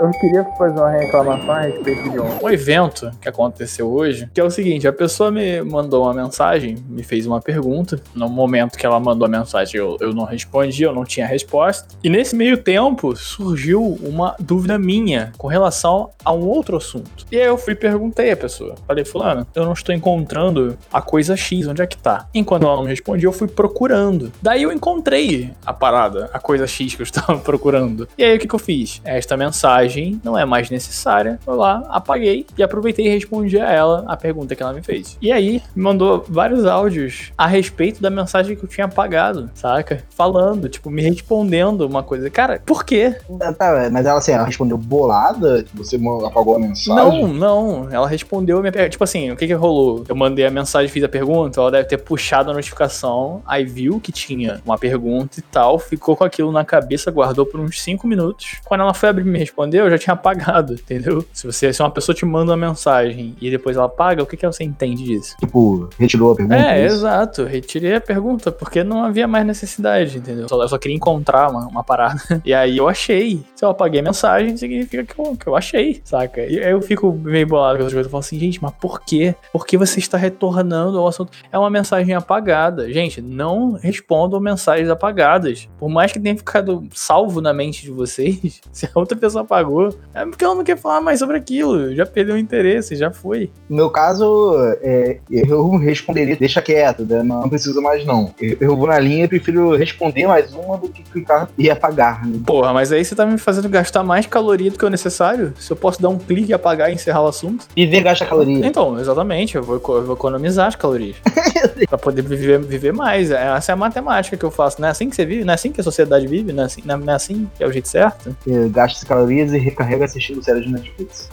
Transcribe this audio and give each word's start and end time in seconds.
Eu 0.00 0.10
queria 0.12 0.44
fazer 0.56 0.78
uma 0.78 0.90
reclamação 0.90 1.50
a 1.50 1.60
respeito 1.62 2.10
de 2.10 2.20
um, 2.20 2.44
um 2.44 2.48
evento 2.48 3.10
que 3.20 3.28
aconteceu 3.28 3.90
hoje, 3.90 4.30
que 4.32 4.40
é 4.40 4.44
o 4.44 4.50
seguinte, 4.50 4.86
a 4.86 4.92
pessoa 4.92 5.28
me 5.28 5.60
mandou 5.60 6.04
uma 6.04 6.14
mensagem, 6.14 6.76
me 6.88 7.02
fez 7.02 7.26
uma 7.26 7.40
pergunta, 7.40 8.00
no 8.14 8.28
momento 8.28 8.78
que 8.78 8.86
ela 8.86 9.00
mandou 9.00 9.26
a 9.26 9.28
mensagem 9.28 9.80
eu, 9.80 9.96
eu 10.00 10.12
não 10.12 10.22
respondi, 10.24 10.84
eu 10.84 10.94
não 10.94 11.04
tinha 11.04 11.26
resposta, 11.26 11.96
e 12.02 12.08
nesse 12.08 12.36
meio 12.36 12.56
tempo 12.58 13.16
surgiu 13.16 13.82
uma 13.82 14.36
dúvida 14.38 14.78
minha 14.78 15.32
com 15.36 15.48
relação 15.48 16.10
a 16.24 16.32
um 16.32 16.46
outro 16.46 16.76
assunto. 16.76 17.26
E 17.32 17.36
aí 17.36 17.46
eu 17.46 17.58
fui 17.58 17.72
e 17.72 17.76
perguntei 17.76 18.30
a 18.30 18.36
pessoa, 18.36 18.76
falei, 18.86 19.04
fulano, 19.04 19.48
eu 19.52 19.64
não 19.64 19.72
estou 19.72 19.92
encontrando 19.92 20.78
a 20.92 21.02
coisa 21.02 21.36
X, 21.36 21.66
onde 21.66 21.82
é 21.82 21.86
que 21.88 21.98
tá? 21.98 22.28
Enquanto 22.32 22.62
ela 22.62 22.76
não 22.76 22.84
me 22.84 22.90
respondia, 22.90 23.26
eu 23.26 23.32
fui 23.32 23.48
procurando. 23.48 24.32
Daí 24.40 24.62
eu 24.62 24.72
encontrei 24.72 25.50
a 25.66 25.72
parada, 25.72 26.30
a 26.32 26.38
coisa 26.38 26.68
X 26.68 26.94
que 26.94 27.02
eu 27.02 27.04
estava 27.04 27.36
procurando. 27.38 28.08
E 28.16 28.22
aí 28.22 28.36
o 28.36 28.38
que, 28.38 28.46
que 28.46 28.54
eu 28.54 28.60
fiz? 28.60 29.00
Esta 29.04 29.36
mensagem 29.36 29.87
não 30.24 30.38
é 30.38 30.44
mais 30.44 30.70
necessária. 30.70 31.38
Fui 31.44 31.54
lá, 31.54 31.82
apaguei 31.88 32.46
e 32.56 32.62
aproveitei 32.62 33.06
e 33.06 33.10
respondi 33.10 33.58
a 33.58 33.70
ela 33.70 34.04
a 34.06 34.16
pergunta 34.16 34.54
que 34.54 34.62
ela 34.62 34.72
me 34.72 34.82
fez. 34.82 35.16
E 35.20 35.32
aí 35.32 35.62
me 35.74 35.82
mandou 35.82 36.24
vários 36.28 36.64
áudios 36.66 37.32
a 37.36 37.46
respeito 37.46 38.00
da 38.00 38.10
mensagem 38.10 38.56
que 38.56 38.64
eu 38.64 38.68
tinha 38.68 38.86
apagado, 38.86 39.50
saca? 39.54 40.02
Falando, 40.10 40.68
tipo, 40.68 40.90
me 40.90 41.02
respondendo 41.02 41.82
uma 41.82 42.02
coisa. 42.02 42.28
Cara, 42.30 42.60
por 42.64 42.84
quê? 42.84 43.16
Ah, 43.40 43.52
Tá, 43.52 43.88
mas 43.90 44.06
ela 44.06 44.18
assim, 44.18 44.32
ela 44.32 44.44
respondeu 44.44 44.78
bolada, 44.78 45.62
que 45.64 45.76
você 45.76 45.98
apagou 46.26 46.56
a 46.56 46.58
mensagem. 46.58 46.94
Não, 46.94 47.28
não. 47.28 47.88
Ela 47.90 48.06
respondeu 48.06 48.58
a 48.58 48.60
minha 48.60 48.72
pergunta. 48.72 48.90
Tipo 48.90 49.04
assim, 49.04 49.30
o 49.30 49.36
que 49.36 49.46
que 49.46 49.52
rolou? 49.52 50.04
Eu 50.08 50.14
mandei 50.14 50.46
a 50.46 50.50
mensagem, 50.50 50.88
fiz 50.88 51.02
a 51.02 51.08
pergunta, 51.08 51.60
ela 51.60 51.70
deve 51.70 51.88
ter 51.88 51.98
puxado 51.98 52.50
a 52.50 52.54
notificação, 52.54 53.42
aí 53.46 53.64
viu 53.64 54.00
que 54.00 54.12
tinha 54.12 54.60
uma 54.64 54.78
pergunta 54.78 55.38
e 55.38 55.42
tal, 55.42 55.78
ficou 55.78 56.16
com 56.16 56.24
aquilo 56.24 56.52
na 56.52 56.64
cabeça, 56.64 57.10
guardou 57.10 57.44
por 57.46 57.58
uns 57.60 57.80
5 57.82 58.06
minutos. 58.06 58.60
Quando 58.64 58.82
ela 58.82 58.94
foi 58.94 59.08
abrir 59.08 59.26
e 59.26 59.30
me 59.30 59.38
responder, 59.38 59.77
eu 59.80 59.90
já 59.90 59.98
tinha 59.98 60.14
apagado, 60.14 60.74
entendeu? 60.74 61.24
Se 61.32 61.46
você, 61.46 61.72
se 61.72 61.82
uma 61.82 61.90
pessoa 61.90 62.14
te 62.14 62.24
manda 62.24 62.50
uma 62.52 62.56
mensagem 62.68 63.34
e 63.40 63.50
depois 63.50 63.76
ela 63.76 63.86
apaga, 63.86 64.22
o 64.22 64.26
que 64.26 64.36
que 64.36 64.46
você 64.46 64.64
entende 64.64 65.02
disso? 65.04 65.36
Tipo, 65.38 65.88
retirou 65.98 66.32
a 66.32 66.36
pergunta. 66.36 66.56
É, 66.56 66.84
isso? 66.86 66.96
exato. 66.96 67.44
Retirei 67.44 67.94
a 67.94 68.00
pergunta, 68.00 68.50
porque 68.52 68.82
não 68.84 69.02
havia 69.04 69.26
mais 69.28 69.46
necessidade, 69.46 70.18
entendeu? 70.18 70.48
Só- 70.48 70.60
Eu 70.62 70.68
só 70.68 70.78
queria 70.78 70.96
encontrar 70.96 71.50
uma, 71.50 71.66
uma 71.66 71.84
parada. 71.84 72.18
E 72.44 72.54
aí 72.54 72.76
eu 72.78 72.88
achei. 72.88 73.42
Se 73.54 73.64
eu 73.64 73.68
apaguei 73.70 74.00
a 74.00 74.02
mensagem, 74.02 74.56
significa 74.56 75.04
que 75.04 75.20
eu, 75.20 75.36
que 75.36 75.46
eu 75.46 75.54
achei, 75.56 76.00
saca? 76.04 76.40
E 76.46 76.58
aí 76.62 76.70
eu 76.72 76.80
fico 76.80 77.12
meio 77.12 77.46
bolado 77.46 77.76
com 77.78 77.82
essas 77.82 77.92
coisas. 77.92 78.06
Eu 78.06 78.10
falo 78.10 78.20
assim, 78.20 78.38
gente, 78.38 78.62
mas 78.62 78.72
por 78.80 79.00
quê? 79.02 79.34
Por 79.52 79.66
que 79.66 79.76
você 79.76 79.98
está 79.98 80.16
retornando 80.16 80.98
ao 80.98 81.06
assunto? 81.08 81.32
É 81.52 81.58
uma 81.58 81.68
mensagem 81.70 82.14
apagada. 82.14 82.90
Gente, 82.92 83.20
não 83.20 83.72
respondam 83.72 84.40
mensagens 84.40 84.88
apagadas. 84.88 85.68
Por 85.78 85.88
mais 85.88 86.12
que 86.12 86.20
tenha 86.20 86.36
ficado 86.36 86.86
salvo 86.94 87.40
na 87.40 87.52
mente 87.52 87.82
de 87.82 87.90
vocês, 87.90 88.60
se 88.72 88.86
a 88.86 88.90
outra 88.94 89.16
pessoa 89.16 89.42
apagou, 89.42 89.67
é 90.14 90.24
porque 90.24 90.44
ela 90.44 90.54
não 90.54 90.64
quer 90.64 90.76
falar 90.76 91.00
mais 91.00 91.18
sobre 91.18 91.36
aquilo. 91.36 91.94
Já 91.94 92.06
perdeu 92.06 92.34
o 92.34 92.38
interesse, 92.38 92.96
já 92.96 93.10
foi. 93.10 93.50
No 93.68 93.76
meu 93.76 93.90
caso, 93.90 94.56
é, 94.82 95.18
eu 95.30 95.76
responderia, 95.76 96.36
deixa 96.36 96.60
quieto, 96.62 97.04
né? 97.04 97.22
não, 97.22 97.42
não 97.42 97.48
precisa 97.48 97.80
mais 97.80 98.04
não. 98.04 98.32
Eu, 98.40 98.56
eu 98.60 98.76
vou 98.76 98.86
na 98.86 98.98
linha 98.98 99.24
e 99.24 99.28
prefiro 99.28 99.76
responder 99.76 100.26
mais 100.26 100.52
uma 100.54 100.76
do 100.76 100.88
que 100.88 101.02
clicar 101.02 101.48
e 101.56 101.70
apagar. 101.70 102.26
Né? 102.26 102.40
Porra, 102.46 102.72
mas 102.72 102.92
aí 102.92 103.04
você 103.04 103.14
tá 103.14 103.26
me 103.26 103.38
fazendo 103.38 103.68
gastar 103.68 104.02
mais 104.02 104.26
caloria 104.26 104.70
do 104.70 104.78
que 104.78 104.84
o 104.84 104.90
necessário? 104.90 105.52
Se 105.58 105.70
eu 105.70 105.76
posso 105.76 106.00
dar 106.00 106.08
um 106.08 106.18
clique 106.18 106.50
e 106.50 106.54
apagar 106.54 106.90
e 106.90 106.94
encerrar 106.94 107.22
o 107.22 107.26
assunto? 107.28 107.66
Viver 107.76 108.02
gasta 108.02 108.26
caloria. 108.26 108.66
Então, 108.66 108.98
exatamente, 108.98 109.56
eu 109.56 109.62
vou, 109.62 109.76
eu 109.76 110.04
vou 110.04 110.14
economizar 110.14 110.66
as 110.66 110.76
calorias. 110.76 111.16
pra 111.88 111.98
poder 111.98 112.22
viver, 112.22 112.58
viver 112.60 112.92
mais. 112.92 113.30
É- 113.30 113.48
Essa 113.56 113.72
é 113.72 113.74
a 113.74 113.76
matemática 113.76 114.36
que 114.36 114.44
eu 114.44 114.50
faço. 114.50 114.80
Não 114.80 114.88
é 114.88 114.90
assim 114.90 115.08
que 115.08 115.16
você 115.16 115.24
vive? 115.24 115.44
Não 115.44 115.52
é 115.52 115.54
assim 115.54 115.72
que 115.72 115.80
a 115.80 115.84
sociedade 115.84 116.26
vive? 116.26 116.52
Não 116.52 116.62
é 116.62 116.66
assim, 116.66 116.82
não 116.84 117.12
é 117.12 117.14
assim 117.14 117.48
que 117.56 117.64
é 117.64 117.66
o 117.66 117.72
jeito 117.72 117.88
certo? 117.88 118.36
Gasta 118.70 119.04
calorias 119.06 119.52
e 119.52 119.57
recarrega 119.58 120.04
assistindo 120.04 120.42
séries 120.42 120.64
de 120.64 120.72
Netflix. 120.72 121.28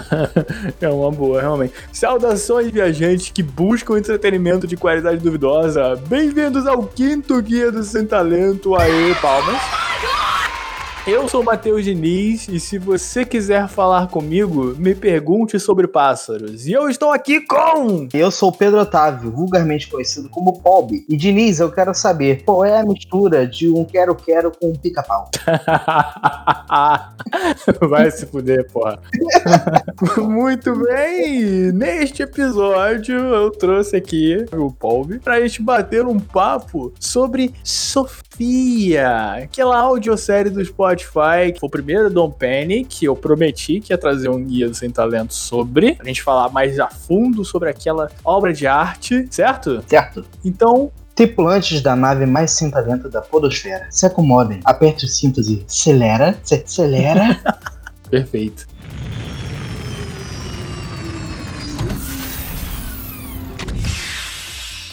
é 0.80 0.88
uma 0.88 1.10
boa, 1.10 1.40
realmente. 1.40 1.74
Saudações, 1.92 2.70
viajantes 2.70 3.30
que 3.30 3.42
buscam 3.42 3.98
entretenimento 3.98 4.66
de 4.66 4.76
qualidade 4.76 5.20
duvidosa. 5.22 5.96
Bem-vindos 6.08 6.66
ao 6.66 6.84
quinto 6.84 7.40
Guia 7.42 7.70
do 7.70 7.82
Sem 7.82 8.06
Talento. 8.06 8.74
Aê, 8.74 9.14
palmas. 9.20 9.87
Eu 11.08 11.26
sou 11.26 11.40
o 11.40 11.44
Matheus 11.44 11.84
Diniz 11.84 12.48
e 12.48 12.60
se 12.60 12.76
você 12.76 13.24
quiser 13.24 13.66
falar 13.66 14.08
comigo, 14.08 14.74
me 14.76 14.94
pergunte 14.94 15.58
sobre 15.58 15.88
pássaros. 15.88 16.66
E 16.66 16.72
eu 16.72 16.90
estou 16.90 17.10
aqui 17.10 17.40
com. 17.40 18.06
Eu 18.12 18.30
sou 18.30 18.50
o 18.50 18.52
Pedro 18.52 18.80
Otávio, 18.80 19.30
vulgarmente 19.30 19.88
conhecido 19.88 20.28
como 20.28 20.60
Pob. 20.60 21.02
E 21.08 21.16
Diniz, 21.16 21.60
eu 21.60 21.72
quero 21.72 21.94
saber 21.94 22.44
qual 22.44 22.62
é 22.62 22.78
a 22.78 22.84
mistura 22.84 23.46
de 23.46 23.70
um 23.70 23.86
quero-quero 23.86 24.52
com 24.52 24.68
um 24.68 24.74
pica-pau. 24.74 25.30
Vai 27.88 28.10
se 28.10 28.26
fuder, 28.26 28.70
porra. 28.70 29.00
Muito 30.18 30.76
bem! 30.76 31.72
Neste 31.72 32.22
episódio 32.22 33.16
eu 33.16 33.50
trouxe 33.50 33.96
aqui 33.96 34.44
o 34.52 34.70
Paul 34.70 35.08
pra 35.24 35.40
gente 35.40 35.62
bater 35.62 36.04
um 36.04 36.20
papo 36.20 36.92
sobre 37.00 37.54
Sofia, 37.64 39.38
aquela 39.42 39.78
audiosérie 39.78 40.50
do 40.50 40.60
Spotify, 40.98 41.52
que 41.52 41.60
foi 41.60 41.66
o 41.66 41.70
primeiro 41.70 42.10
Dom 42.10 42.30
Penny, 42.30 42.84
que 42.84 43.04
eu 43.04 43.16
prometi 43.16 43.80
que 43.80 43.92
ia 43.92 43.98
trazer 43.98 44.28
um 44.28 44.42
guia 44.42 44.68
do 44.68 44.74
Sem 44.74 44.90
Talento 44.90 45.34
sobre, 45.34 45.94
pra 45.94 46.06
gente 46.06 46.22
falar 46.22 46.50
mais 46.50 46.78
a 46.78 46.88
fundo 46.88 47.44
sobre 47.44 47.70
aquela 47.70 48.10
obra 48.24 48.52
de 48.52 48.66
arte, 48.66 49.26
certo? 49.30 49.82
Certo? 49.86 50.24
Então, 50.44 50.90
Tripulantes 51.14 51.82
da 51.82 51.96
nave 51.96 52.26
mais 52.26 52.52
sem 52.52 52.70
talento 52.70 53.08
da 53.08 53.20
podosfera, 53.20 53.88
se 53.90 54.06
acomodem, 54.06 54.60
aperte 54.64 55.04
os 55.04 55.16
cintos 55.16 55.48
e 55.48 55.64
acelera, 55.66 56.38
se 56.44 56.54
acelera. 56.54 57.36
perfeito. 58.08 58.68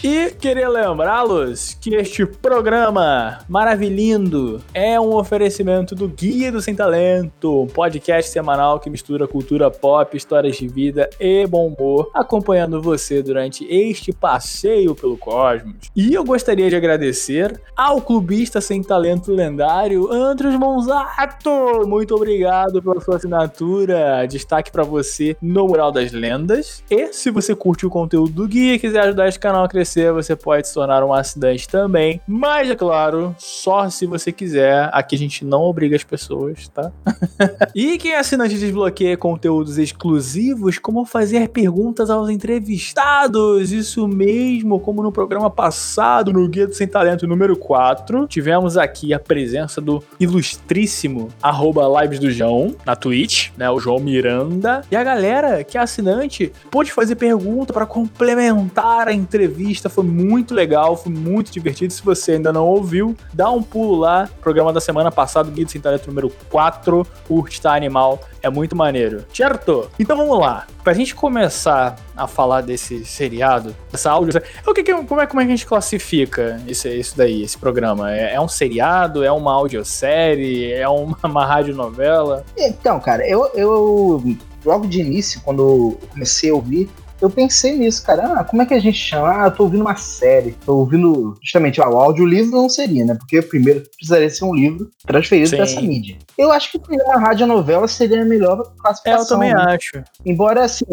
E 0.07 0.29
queria 0.29 0.69
lembrá-los 0.69 1.73
que 1.81 1.95
este 1.95 2.27
programa 2.27 3.39
maravilhindo 3.49 4.61
é 4.71 4.99
um 4.99 5.15
oferecimento 5.15 5.95
do 5.95 6.07
Guia 6.07 6.51
do 6.51 6.61
Sem 6.61 6.75
Talento, 6.75 7.63
um 7.63 7.65
podcast 7.65 8.29
semanal 8.29 8.79
que 8.79 8.87
mistura 8.87 9.27
cultura 9.27 9.71
pop, 9.71 10.15
histórias 10.15 10.57
de 10.57 10.67
vida 10.67 11.09
e 11.19 11.47
bom 11.47 11.69
humor, 11.69 12.11
acompanhando 12.13 12.79
você 12.83 13.23
durante 13.23 13.65
este 13.65 14.13
passeio 14.13 14.93
pelo 14.93 15.17
cosmos. 15.17 15.89
E 15.95 16.13
eu 16.13 16.23
gostaria 16.23 16.69
de 16.69 16.75
agradecer 16.75 17.59
ao 17.75 17.99
clubista 17.99 18.61
sem 18.61 18.83
talento 18.83 19.31
lendário 19.31 20.13
Andros 20.13 20.53
Monzato. 20.53 21.87
Muito 21.87 22.13
obrigado 22.13 22.79
pela 22.79 23.01
sua 23.01 23.15
assinatura. 23.15 24.27
Destaque 24.27 24.71
pra 24.71 24.83
você 24.83 25.35
no 25.41 25.65
Mural 25.65 25.91
das 25.91 26.11
Lendas. 26.11 26.83
E 26.91 27.11
se 27.11 27.31
você 27.31 27.55
curte 27.55 27.87
o 27.87 27.89
conteúdo 27.89 28.31
do 28.31 28.47
guia 28.47 28.75
e 28.75 28.79
quiser 28.79 28.99
ajudar 28.99 29.27
este 29.27 29.39
canal 29.39 29.63
a 29.63 29.67
crescer, 29.67 29.94
você 30.11 30.35
pode 30.35 30.67
se 30.67 30.73
tornar 30.73 31.03
um 31.03 31.13
assinante 31.13 31.67
também. 31.67 32.21
Mas 32.27 32.69
é 32.69 32.75
claro, 32.75 33.35
só 33.37 33.89
se 33.89 34.05
você 34.05 34.31
quiser. 34.31 34.89
Aqui 34.91 35.15
a 35.15 35.19
gente 35.19 35.45
não 35.45 35.61
obriga 35.63 35.95
as 35.95 36.03
pessoas, 36.03 36.67
tá? 36.67 36.91
e 37.73 37.97
quem 37.97 38.11
é 38.11 38.19
assinante 38.19 38.57
desbloqueia 38.57 39.17
conteúdos 39.17 39.77
exclusivos, 39.77 40.77
como 40.77 41.05
fazer 41.05 41.49
perguntas 41.49 42.09
aos 42.09 42.29
entrevistados. 42.29 43.71
Isso 43.71 44.07
mesmo, 44.07 44.79
como 44.79 45.01
no 45.01 45.11
programa 45.11 45.49
passado, 45.49 46.33
no 46.33 46.47
Guia 46.47 46.67
do 46.67 46.73
Sem 46.73 46.87
Talento 46.87 47.27
número 47.27 47.55
4, 47.55 48.27
tivemos 48.27 48.77
aqui 48.77 49.13
a 49.13 49.19
presença 49.19 49.81
do 49.81 50.03
ilustríssimo 50.19 51.29
arroba 51.41 52.01
lives 52.01 52.19
do 52.19 52.31
João 52.31 52.75
na 52.85 52.95
Twitch, 52.95 53.49
né? 53.57 53.69
O 53.69 53.79
João 53.79 53.99
Miranda. 53.99 54.83
E 54.91 54.95
a 54.95 55.03
galera 55.03 55.63
que 55.63 55.77
é 55.77 55.81
assinante 55.81 56.51
pôde 56.69 56.91
fazer 56.91 57.15
pergunta 57.15 57.73
para 57.73 57.85
complementar 57.85 59.07
a 59.07 59.13
entrevista. 59.13 59.84
Foi 59.89 60.03
muito 60.03 60.53
legal, 60.53 60.95
foi 60.95 61.11
muito 61.11 61.51
divertido. 61.51 61.93
Se 61.93 62.03
você 62.03 62.33
ainda 62.33 62.51
não 62.51 62.65
ouviu, 62.65 63.15
dá 63.33 63.49
um 63.49 63.61
pulo 63.61 63.95
lá. 63.95 64.29
Programa 64.41 64.71
da 64.73 64.81
semana 64.81 65.11
passada, 65.11 65.49
Guia 65.49 65.65
do 65.65 65.71
Sem 65.71 65.81
Talento 65.81 66.07
número 66.07 66.31
4. 66.49 67.05
Curte, 67.27 67.61
tá 67.61 67.73
animal. 67.73 68.21
É 68.41 68.49
muito 68.49 68.75
maneiro. 68.75 69.25
Certo? 69.33 69.89
Então 69.99 70.17
vamos 70.17 70.39
lá. 70.39 70.67
Pra 70.83 70.93
gente 70.93 71.15
começar 71.15 71.95
a 72.15 72.27
falar 72.27 72.61
desse 72.61 73.03
seriado, 73.05 73.75
dessa 73.91 74.11
áudio. 74.11 74.41
O 74.67 74.73
que 74.73 74.83
como, 74.83 75.21
é, 75.21 75.27
como 75.27 75.41
é 75.41 75.45
que 75.45 75.51
a 75.51 75.55
gente 75.55 75.65
classifica 75.65 76.61
isso, 76.67 76.87
isso 76.87 77.17
daí, 77.17 77.43
esse 77.43 77.57
programa? 77.57 78.13
É, 78.13 78.35
é 78.35 78.41
um 78.41 78.47
seriado? 78.47 79.23
É 79.23 79.31
uma 79.31 79.51
audiosérie? 79.53 80.71
É 80.71 80.87
uma, 80.87 81.17
uma 81.23 81.45
radionovela? 81.45 82.45
Então, 82.57 82.99
cara, 82.99 83.27
eu, 83.27 83.49
eu 83.55 84.37
logo 84.65 84.87
de 84.87 84.99
início, 84.99 85.41
quando 85.41 85.97
comecei 86.11 86.49
a 86.49 86.55
ouvir, 86.55 86.89
eu 87.21 87.29
pensei 87.29 87.77
nisso, 87.77 88.03
cara. 88.03 88.39
Ah, 88.39 88.43
como 88.43 88.61
é 88.61 88.65
que 88.65 88.73
a 88.73 88.79
gente 88.79 88.97
chama? 88.97 89.43
Ah, 89.43 89.47
eu 89.47 89.51
tô 89.51 89.63
ouvindo 89.63 89.81
uma 89.81 89.95
série. 89.95 90.55
Tô 90.65 90.77
ouvindo, 90.77 91.37
justamente, 91.41 91.81
ah, 91.81 91.89
o 91.89 91.97
audiolivro 91.97 92.51
não 92.51 92.69
seria, 92.69 93.05
né? 93.05 93.15
Porque 93.15 93.41
primeiro 93.41 93.83
precisaria 93.97 94.29
ser 94.29 94.45
um 94.45 94.53
livro 94.53 94.89
transferido 95.05 95.49
pra 95.49 95.63
essa 95.63 95.81
mídia. 95.81 96.17
Eu 96.37 96.51
acho 96.51 96.71
que 96.71 96.79
uma 96.89 97.19
radionovela 97.19 97.87
seria 97.87 98.21
a 98.21 98.25
melhor 98.25 98.61
É, 98.61 98.81
classificação. 98.81 99.21
eu 99.23 99.27
também 99.27 99.53
né? 99.53 99.75
acho. 99.75 100.03
Embora, 100.25 100.63
assim, 100.65 100.85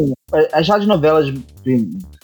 As 0.52 0.66
radionovelas, 0.68 1.32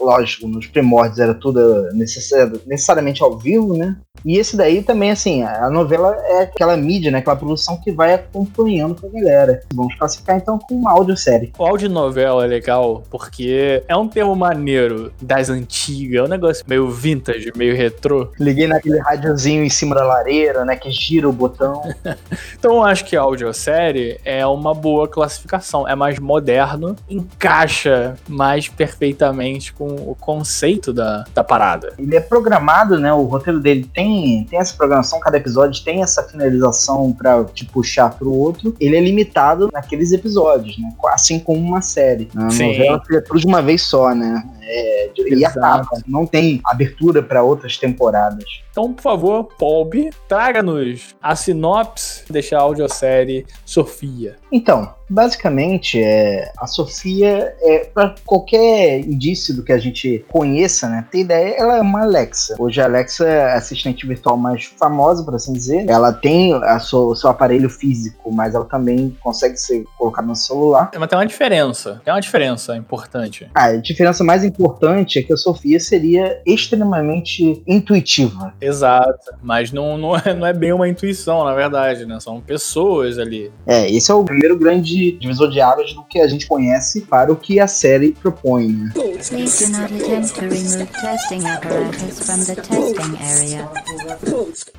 lógico, 0.01 0.49
nos 0.49 0.67
primórdios 0.67 1.19
era 1.19 1.35
tudo 1.35 1.89
necessariamente 1.93 3.23
ao 3.23 3.37
vivo, 3.37 3.77
né? 3.77 3.97
E 4.25 4.37
esse 4.37 4.57
daí 4.57 4.83
também, 4.83 5.11
assim, 5.11 5.43
a 5.43 5.71
novela 5.71 6.17
é 6.27 6.43
aquela 6.43 6.77
mídia, 6.77 7.11
né? 7.11 7.19
Aquela 7.19 7.37
produção 7.37 7.77
que 7.81 7.93
vai 7.93 8.15
acompanhando 8.15 9.01
com 9.01 9.07
a 9.07 9.11
galera. 9.11 9.61
Vamos 9.73 9.95
classificar 9.95 10.37
então 10.37 10.59
com 10.59 10.75
uma 10.75 10.91
audiosérie. 10.93 11.53
O 11.57 11.65
audionovela 11.65 12.45
é 12.45 12.49
legal 12.49 13.03
porque 13.11 13.83
é 13.87 13.97
um 13.97 14.09
termo 14.09 14.35
maneiro 14.35 15.13
das 15.21 15.51
antigas, 15.51 16.21
é 16.21 16.25
um 16.25 16.29
negócio 16.29 16.65
meio 16.67 16.91
vintage, 16.91 17.53
meio 17.57 17.77
retrô. 17.77 18.33
Liguei 18.41 18.67
naquele 18.67 18.99
rádiozinho 18.99 19.63
em 19.63 19.71
cima 19.71 19.95
da 19.95 20.05
lareira, 20.05 20.65
né? 20.65 20.77
Que 20.77 20.91
gira 20.91 21.29
o 21.29 21.33
botão. 21.33 21.83
então 22.59 22.77
eu 22.77 22.83
acho 22.85 23.05
que 23.09 23.17
audiosérie 23.17 24.21
é 24.23 24.47
uma 24.47 24.75
boa 24.75 25.09
classificação. 25.09 25.89
É 25.89 25.95
mais 25.95 26.19
moderno, 26.19 26.95
encaixa 27.09 28.17
mais 28.29 28.69
perfeitamente 28.69 29.73
com 29.73 29.87
o 29.87 30.15
conceito 30.15 30.93
da, 30.93 31.25
da 31.35 31.43
parada. 31.43 31.95
Ele 31.99 32.15
é 32.15 32.21
programado, 32.21 32.99
né? 32.99 33.13
O 33.13 33.23
roteiro 33.23 33.61
dele 33.61 33.89
tem 33.95 34.45
tem, 34.45 34.59
essa 34.59 34.77
programação, 34.77 35.19
cada 35.21 35.37
episódio 35.37 35.83
tem 35.83 36.03
essa 36.03 36.23
finalização 36.23 37.13
para 37.13 37.45
te 37.45 37.65
puxar 37.65 38.11
pro 38.11 38.33
outro, 38.33 38.75
ele 38.79 38.97
é 38.97 39.01
limitado 39.01 39.71
naqueles 39.73 40.13
episódios, 40.13 40.79
né? 40.79 40.93
Assim 41.07 41.39
como 41.39 41.61
uma 41.61 41.81
série. 41.81 42.29
A 42.37 42.51
Sim. 42.51 42.73
novela 42.73 43.03
é 43.11 43.21
tudo 43.21 43.41
de 43.41 43.47
uma 43.47 43.63
vez 43.63 43.83
só, 43.83 44.15
né? 44.15 44.45
É, 44.71 45.11
e 45.17 45.45
acaba. 45.47 45.89
Não 46.07 46.27
tem 46.27 46.61
abertura 46.65 47.23
para 47.23 47.43
outras 47.43 47.79
temporadas. 47.79 48.45
Então, 48.71 48.93
por 48.93 49.03
favor, 49.03 49.45
Pob, 49.59 50.11
traga-nos 50.29 51.17
a 51.23 51.35
sinopse 51.35 52.31
desta 52.31 52.59
audiosérie 52.59 53.47
Sofia. 53.65 54.37
Então, 54.51 54.95
basicamente, 55.09 56.01
é, 56.01 56.53
a 56.59 56.67
Sofia, 56.67 57.55
é, 57.61 57.85
para 57.93 58.15
qualquer 58.25 59.01
indício 59.01 59.55
do 59.55 59.63
que 59.63 59.73
a 59.73 59.79
gente 59.79 60.25
conheça, 60.29 60.89
né, 60.89 61.07
ter 61.11 61.21
ideia, 61.21 61.55
ela 61.57 61.79
é 61.79 61.81
uma 61.81 62.03
Alexa. 62.03 62.57
Hoje 62.59 62.81
a 62.81 62.85
Alexa 62.85 63.27
é 63.27 63.53
a 63.53 63.55
assistente 63.57 64.07
virtual 64.07 64.37
mais 64.37 64.65
famosa, 64.65 65.25
por 65.25 65.35
assim 65.35 65.53
dizer. 65.53 65.89
Ela 65.89 66.13
tem 66.13 66.53
a 66.55 66.79
sua, 66.79 67.07
o 67.07 67.17
seu 67.17 67.31
aparelho 67.31 67.69
físico, 67.69 68.31
mas 68.33 68.55
ela 68.55 68.65
também 68.65 69.17
consegue 69.21 69.57
ser 69.57 69.85
colocada 69.97 70.27
no 70.27 70.37
celular. 70.37 70.91
Mas 70.99 71.09
tem 71.09 71.19
uma 71.19 71.27
diferença, 71.27 72.01
tem 72.05 72.13
uma 72.13 72.21
diferença 72.21 72.77
importante. 72.77 73.49
Ah, 73.55 73.67
a 73.67 73.77
diferença 73.77 74.23
mais 74.25 74.45
importante 74.45 75.19
é 75.19 75.23
que 75.23 75.33
a 75.33 75.37
Sofia 75.37 75.81
seria 75.81 76.41
extremamente 76.47 77.63
intuitiva. 77.67 78.53
Exato, 78.61 79.33
mas 79.43 79.73
não, 79.73 79.97
não, 79.97 80.17
é, 80.17 80.35
não 80.35 80.47
é 80.47 80.53
bem 80.53 80.73
uma 80.73 80.89
intuição, 80.89 81.45
na 81.45 81.55
verdade, 81.55 82.05
né? 82.07 82.19
São 82.21 82.41
pessoas 82.41 83.19
ali. 83.19 83.51
É, 83.67 83.91
esse 83.91 84.11
é 84.11 84.15
o 84.15 84.25
primeiro 84.39 84.57
grande 84.57 85.13
divisor 85.13 85.51
de 85.51 85.61
águas 85.61 85.93
do 85.93 86.05
que 86.05 86.21
a 86.21 86.29
gente 86.29 86.47
conhece 86.47 87.01
para 87.01 87.33
o 87.33 87.37
que 87.37 87.59
a 87.59 87.67
série 87.67 88.13
propõe, 88.13 88.69
né? 88.69 88.93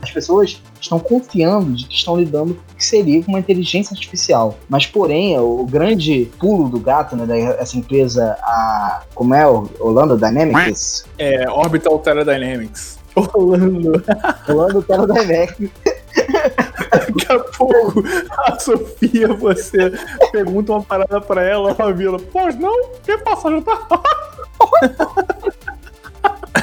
As 0.02 0.12
pessoas 0.12 0.62
estão 0.80 0.98
confiando 0.98 1.74
de 1.74 1.86
que 1.86 1.94
estão 1.94 2.16
lidando 2.16 2.56
com 2.56 2.62
o 2.62 2.76
que 2.78 2.86
seria 2.86 3.22
uma 3.28 3.40
inteligência 3.40 3.94
artificial. 3.94 4.58
Mas, 4.70 4.86
porém, 4.86 5.38
o 5.38 5.66
grande 5.66 6.32
pulo 6.40 6.70
do 6.70 6.80
gato, 6.80 7.18
né, 7.18 7.26
dessa 7.26 7.78
empresa, 7.78 8.38
a. 8.42 9.04
Como 9.14 9.34
é? 9.34 9.46
Holanda 9.46 10.16
Dynamics? 10.16 11.06
É, 11.18 11.50
Orbital 11.50 12.00
Teledynamics. 12.00 12.98
Orlando. 13.14 14.02
Orlando 14.48 14.82
Teledynamics. 14.84 15.70
Daqui 16.92 17.32
a 17.32 17.40
pouco, 17.40 18.04
a 18.46 18.60
Sofia, 18.60 19.28
você 19.34 19.92
pergunta 20.32 20.72
uma 20.72 20.84
parada 20.84 21.22
pra 21.22 21.44
ela, 21.44 21.76
ela 21.78 21.94
vira, 21.94 22.18
pois 22.32 22.56
não? 22.60 22.92
Que 23.04 23.18
passagem 23.18 23.62
tá? 23.62 23.88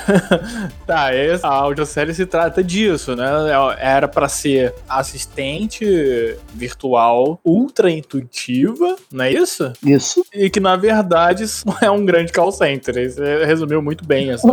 tá, 0.87 1.12
essa 1.12 1.49
audiosérie 1.49 2.14
se 2.14 2.26
trata 2.26 2.62
disso, 2.62 3.14
né? 3.17 3.26
Era 3.79 4.08
para 4.08 4.29
ser 4.29 4.75
assistente 4.88 6.37
virtual 6.55 7.41
ultra 7.44 7.91
intuitiva, 7.91 8.97
não 9.12 9.25
é 9.25 9.32
isso? 9.32 9.73
Isso. 9.85 10.25
E 10.32 10.49
que 10.50 10.61
na 10.61 10.76
verdade 10.76 11.44
é 11.82 11.91
um 11.91 12.05
grande 12.05 12.32
call 12.32 12.53
center. 12.53 12.94
Você 12.94 13.44
resumiu 13.44 13.82
muito 13.82 14.06
bem 14.06 14.31
essa. 14.31 14.49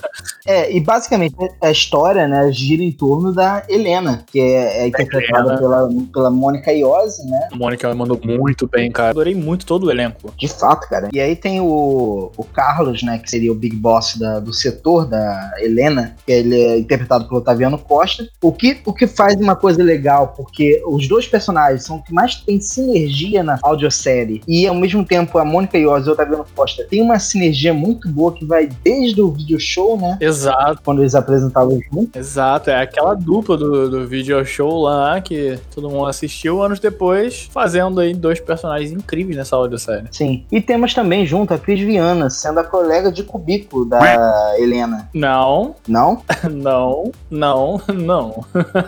é, 0.46 0.74
e 0.74 0.80
basicamente 0.80 1.34
a 1.62 1.70
história, 1.70 2.26
né, 2.26 2.50
gira 2.52 2.82
em 2.82 2.92
torno 2.92 3.32
da 3.32 3.64
Helena, 3.68 4.24
que 4.26 4.40
é, 4.40 4.82
é 4.82 4.88
interpretada 4.88 5.56
pela, 5.58 5.88
pela 6.12 6.30
Mônica 6.30 6.72
Iose, 6.72 7.26
né? 7.26 7.48
A 7.52 7.56
Mônica 7.56 7.92
mandou 7.94 8.20
muito 8.22 8.66
bem, 8.66 8.90
cara. 8.90 9.10
Adorei 9.10 9.34
muito 9.34 9.66
todo 9.66 9.86
o 9.86 9.90
elenco. 9.90 10.32
De 10.36 10.48
fato, 10.48 10.88
cara. 10.88 11.08
E 11.12 11.20
aí 11.20 11.34
tem 11.34 11.60
o, 11.60 12.30
o 12.36 12.44
Carlos, 12.44 13.02
né, 13.02 13.18
que 13.18 13.30
seria 13.30 13.52
o 13.52 13.54
big 13.54 13.76
boss 13.76 14.16
da, 14.16 14.40
do 14.40 14.52
setor 14.52 14.97
da 15.04 15.52
Helena, 15.58 16.14
que 16.24 16.32
ele 16.32 16.60
é 16.60 16.78
interpretado 16.78 17.26
pelo 17.26 17.40
Otaviano 17.40 17.78
Costa. 17.78 18.28
O 18.42 18.52
que, 18.52 18.78
o 18.84 18.92
que 18.92 19.06
faz 19.06 19.36
uma 19.36 19.56
coisa 19.56 19.82
legal, 19.82 20.34
porque 20.36 20.82
os 20.86 21.08
dois 21.08 21.26
personagens 21.26 21.84
são 21.84 21.98
os 21.98 22.04
que 22.04 22.12
mais 22.12 22.36
tem 22.36 22.60
sinergia 22.60 23.42
na 23.42 23.58
audiosérie, 23.62 24.42
e 24.46 24.66
ao 24.66 24.74
mesmo 24.74 25.04
tempo 25.04 25.38
a 25.38 25.44
Mônica 25.44 25.76
Iose 25.78 26.06
e 26.06 26.10
o 26.10 26.12
Otaviano 26.12 26.46
Costa 26.54 26.86
tem 26.88 27.02
uma 27.02 27.18
sinergia 27.18 27.74
muito 27.74 28.08
boa 28.08 28.32
que 28.32 28.44
vai 28.44 28.68
desde 28.84 29.20
o 29.20 29.30
video 29.30 29.58
show, 29.58 29.98
né? 29.98 30.16
Exato. 30.20 30.80
Quando 30.84 31.02
eles 31.02 31.14
apresentavam 31.14 31.78
juntos. 31.92 32.14
Exato, 32.14 32.70
é 32.70 32.80
aquela 32.80 33.14
dupla 33.14 33.56
do, 33.56 33.90
do 33.90 34.06
video 34.06 34.44
show 34.44 34.82
lá 34.82 35.20
que 35.20 35.58
todo 35.74 35.90
mundo 35.90 36.06
assistiu 36.06 36.62
anos 36.62 36.80
depois, 36.80 37.48
fazendo 37.52 38.00
aí 38.00 38.14
dois 38.14 38.40
personagens 38.40 38.90
incríveis 38.92 39.36
nessa 39.36 39.56
audiosérie. 39.56 40.08
Sim. 40.10 40.44
E 40.50 40.60
temos 40.60 40.94
também 40.94 41.26
junto 41.26 41.52
a 41.52 41.58
Cris 41.58 41.80
Viana, 41.80 42.30
sendo 42.30 42.60
a 42.60 42.64
colega 42.64 43.10
de 43.10 43.22
cubículo 43.22 43.84
da 43.84 44.54
Helena 44.58 44.87
Viana. 44.88 45.10
Não. 45.14 45.76
Não? 45.86 46.22
não, 46.50 47.12
não, 47.30 47.80
não. 47.94 48.44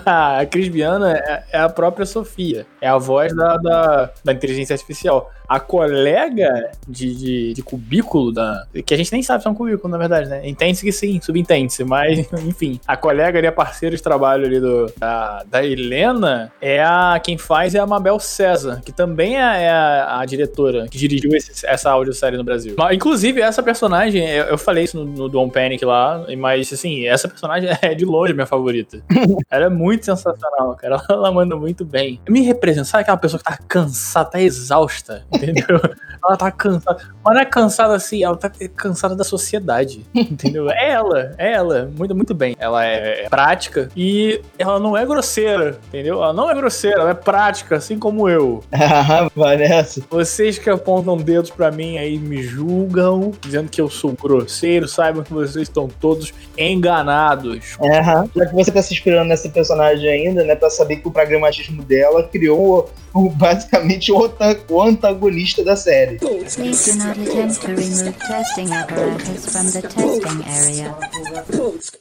a 0.07 0.45
Cris 0.47 0.69
Viana 0.69 1.13
é, 1.13 1.45
é, 1.53 1.61
a 1.61 1.69
própria 1.69 2.07
Sofia. 2.07 2.67
É 2.81 2.89
a 2.89 2.99
voz 2.99 3.35
da, 3.35 3.57
da, 3.57 4.11
da 4.25 4.33
inteligência 4.33 4.75
artificial 4.75 5.31
a 5.51 5.59
colega 5.59 6.71
de, 6.87 7.13
de, 7.13 7.53
de, 7.55 7.63
cubículo 7.63 8.31
da. 8.31 8.65
Que 8.87 8.95
a 8.95 8.97
gente 8.97 9.11
nem 9.11 9.21
sabe 9.21 9.43
se 9.43 9.49
é 9.49 9.51
um 9.51 9.55
cubículo, 9.55 9.89
na 9.89 9.99
verdade, 9.99 10.31
né? 10.31 10.49
Entende-se 10.49 10.85
que 10.85 10.93
sim, 10.93 11.21
subentende-se, 11.21 11.83
mas, 11.83 12.21
enfim. 12.47 12.79
A 12.87 12.97
colega 12.97 13.37
ali, 13.37 13.49
a 13.49 13.53
parceira 13.53 13.97
de 13.97 14.01
trabalho 14.01 14.47
ali 14.47 14.61
do, 14.61 14.87
da, 14.97 15.43
da 15.43 15.67
Helena, 15.67 16.53
é 16.63 16.81
a. 16.81 17.21
Quem 17.21 17.37
faz 17.37 17.75
é 17.75 17.81
a 17.81 17.87
Mabel 17.87 18.21
César, 18.21 18.81
que 18.85 18.93
também 18.93 19.39
é, 19.39 19.65
é 19.65 19.71
a, 19.71 20.21
a 20.21 20.25
diretora 20.25 20.87
que 20.87 20.97
dirigiu 20.97 21.35
esse, 21.35 21.67
essa 21.67 21.91
audiosérie 21.91 22.39
no 22.39 22.45
Brasil. 22.45 22.77
Inclusive, 22.93 23.41
essa 23.41 23.61
personagem, 23.61 24.25
eu, 24.31 24.45
eu 24.45 24.59
falei 24.59 24.85
isso 24.85 25.05
no, 25.05 25.27
no 25.27 25.51
Panic 25.51 25.85
lá, 25.85 26.27
mas 26.39 26.73
assim, 26.73 27.09
essa 27.09 27.27
personagem 27.27 27.69
é 27.83 27.93
de 27.93 28.05
longe 28.05 28.33
minha 28.33 28.47
favorita. 28.47 29.03
ela 29.51 29.67
é 29.67 29.69
muito 29.69 30.05
sensacional, 30.05 30.77
cara. 30.77 31.03
Ela 31.11 31.33
manda 31.33 31.57
muito 31.57 31.85
bem. 31.85 32.21
Me 32.29 32.43
representa, 32.43 32.85
sabe 32.85 33.03
aquela 33.03 33.17
pessoa 33.17 33.39
que 33.39 33.45
tá 33.45 33.59
cansada, 33.67 34.31
tá 34.31 34.41
exausta? 34.41 35.25
Entendeu? 35.43 35.81
Ela 36.23 36.37
tá 36.37 36.51
cansada. 36.51 37.03
Mas 37.25 37.35
não 37.35 37.41
é 37.41 37.45
cansada 37.45 37.95
assim, 37.95 38.23
ela 38.23 38.37
tá 38.37 38.51
cansada 38.77 39.17
da 39.17 39.25
sociedade, 39.25 40.05
entendeu? 40.15 40.71
É 40.71 40.91
ela, 40.91 41.35
é 41.39 41.53
ela, 41.53 41.91
muito, 41.97 42.15
muito 42.15 42.35
bem. 42.35 42.55
Ela 42.59 42.85
é 42.85 43.27
prática 43.29 43.89
e 43.97 44.41
ela 44.59 44.79
não 44.79 44.97
é 44.97 45.05
grosseira, 45.07 45.79
entendeu? 45.89 46.23
Ela 46.23 46.33
não 46.33 46.51
é 46.51 46.55
grosseira, 46.55 47.01
ela 47.01 47.11
é 47.11 47.15
prática, 47.15 47.77
assim 47.77 47.99
como 47.99 48.29
eu. 48.29 48.63
Parece. 49.35 50.05
Vocês 50.11 50.59
que 50.59 50.69
apontam 50.69 51.17
dedos 51.17 51.51
para 51.51 51.71
mim 51.71 51.97
aí 51.97 52.19
me 52.19 52.43
julgam, 52.43 53.33
dizendo 53.41 53.71
que 53.71 53.81
eu 53.81 53.89
sou 53.89 54.13
grosseiro, 54.13 54.87
saibam 54.87 55.23
que 55.23 55.33
vocês 55.33 55.69
estão 55.69 55.89
todos 55.89 56.35
enganados. 56.57 57.77
Uhum. 57.81 58.31
Já 58.37 58.47
que 58.47 58.55
você 58.55 58.71
tá 58.71 58.83
se 58.83 58.93
inspirando 58.93 59.29
nessa 59.29 59.49
personagem 59.49 60.09
ainda, 60.09 60.45
né, 60.45 60.55
pra 60.55 60.69
saber 60.69 60.97
que 60.97 61.09
o 61.09 61.11
pragmatismo 61.11 61.83
dela 61.83 62.23
criou 62.25 62.91
basicamente 63.35 64.13
o, 64.13 64.31
o 64.69 64.83
antagonista 64.83 65.30
protagonista 65.31 65.65
da 65.65 65.77
série. 65.77 66.19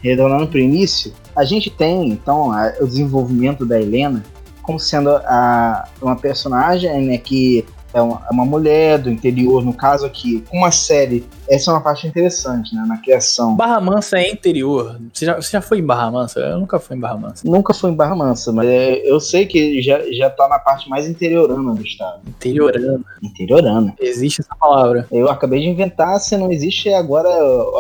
Retornando 0.02 0.48
para 0.48 0.58
o 0.58 0.60
início, 0.60 1.14
a 1.36 1.46
gente 1.46 1.70
tem 1.70 2.10
então 2.10 2.52
a, 2.52 2.74
o 2.82 2.88
desenvolvimento 2.88 3.66
da 3.66 3.80
Helena 3.80 4.24
como 4.64 4.80
sendo 4.80 5.10
a, 5.10 5.88
uma 6.02 6.16
personagem 6.16 7.06
né, 7.06 7.18
que 7.18 7.66
é 7.94 8.02
uma, 8.02 8.22
é 8.30 8.34
uma 8.34 8.46
mulher 8.46 9.00
do 9.00 9.10
interior, 9.10 9.64
no 9.64 9.74
caso 9.74 10.06
aqui, 10.06 10.44
com 10.50 10.58
uma 10.58 10.72
série 10.72 11.26
essa 11.50 11.72
é 11.72 11.74
uma 11.74 11.82
parte 11.82 12.06
interessante, 12.06 12.76
né? 12.76 12.86
Na 12.88 12.98
criação. 12.98 13.56
Barra 13.56 13.82
Mansa 13.82 14.20
é 14.20 14.30
interior. 14.30 15.00
Você 15.12 15.26
já, 15.26 15.36
você 15.36 15.50
já 15.52 15.62
foi 15.62 15.80
em 15.80 15.84
Barra 15.84 16.12
Mansa? 16.12 16.40
Eu 16.40 16.60
nunca 16.60 16.80
fui 16.80 16.96
em 16.96 17.00
Barra 17.00 17.18
Mansa. 17.18 17.42
Nunca 17.44 17.74
fui 17.74 17.90
em 17.90 17.96
Barra 17.96 18.16
Mansa, 18.16 18.54
mas 18.54 18.70
é, 18.70 19.02
eu 19.04 19.20
sei 19.20 19.48
que 19.48 19.82
já, 19.82 20.00
já 20.12 20.30
tá 20.30 20.48
na 20.48 20.60
parte 20.60 20.88
mais 20.88 21.10
interiorana 21.10 21.74
do 21.74 21.82
estado. 21.82 22.20
Interiorana. 22.28 23.02
Interiorana. 23.24 23.96
Existe 24.00 24.42
essa 24.42 24.56
palavra. 24.56 25.08
Eu 25.12 25.28
acabei 25.28 25.62
de 25.62 25.68
inventar, 25.68 26.20
se 26.20 26.38
não 26.38 26.52
existe, 26.52 26.94
agora 26.94 27.28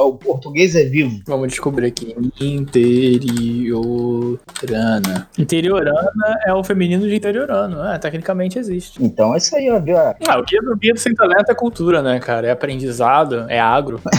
o 0.03 0.15
português 0.15 0.75
é 0.75 0.83
vivo. 0.83 1.21
Vamos 1.27 1.49
descobrir 1.49 1.85
aqui. 1.87 2.15
Interiorana. 2.41 3.69
Interiorana 5.37 6.39
é 6.47 6.53
o 6.53 6.63
feminino 6.63 7.07
de 7.07 7.15
interiorano. 7.15 7.85
É, 7.85 7.99
tecnicamente 7.99 8.57
existe. 8.57 9.03
Então 9.03 9.35
é 9.35 9.37
isso 9.37 9.55
aí, 9.55 9.69
ó, 9.69 9.79
viu? 9.79 9.99
A. 10.00 10.15
Ah, 10.27 10.39
o 10.39 10.44
guia 10.44 10.62
do 10.62 10.75
guia 10.75 10.94
do 10.94 11.00
sem 11.00 11.13
talento 11.13 11.50
é 11.50 11.56
cultura, 11.56 12.01
né, 12.01 12.20
cara? 12.20 12.48
É 12.48 12.51
aprendizado, 12.51 13.46
é 13.50 13.60
agro. 13.60 14.00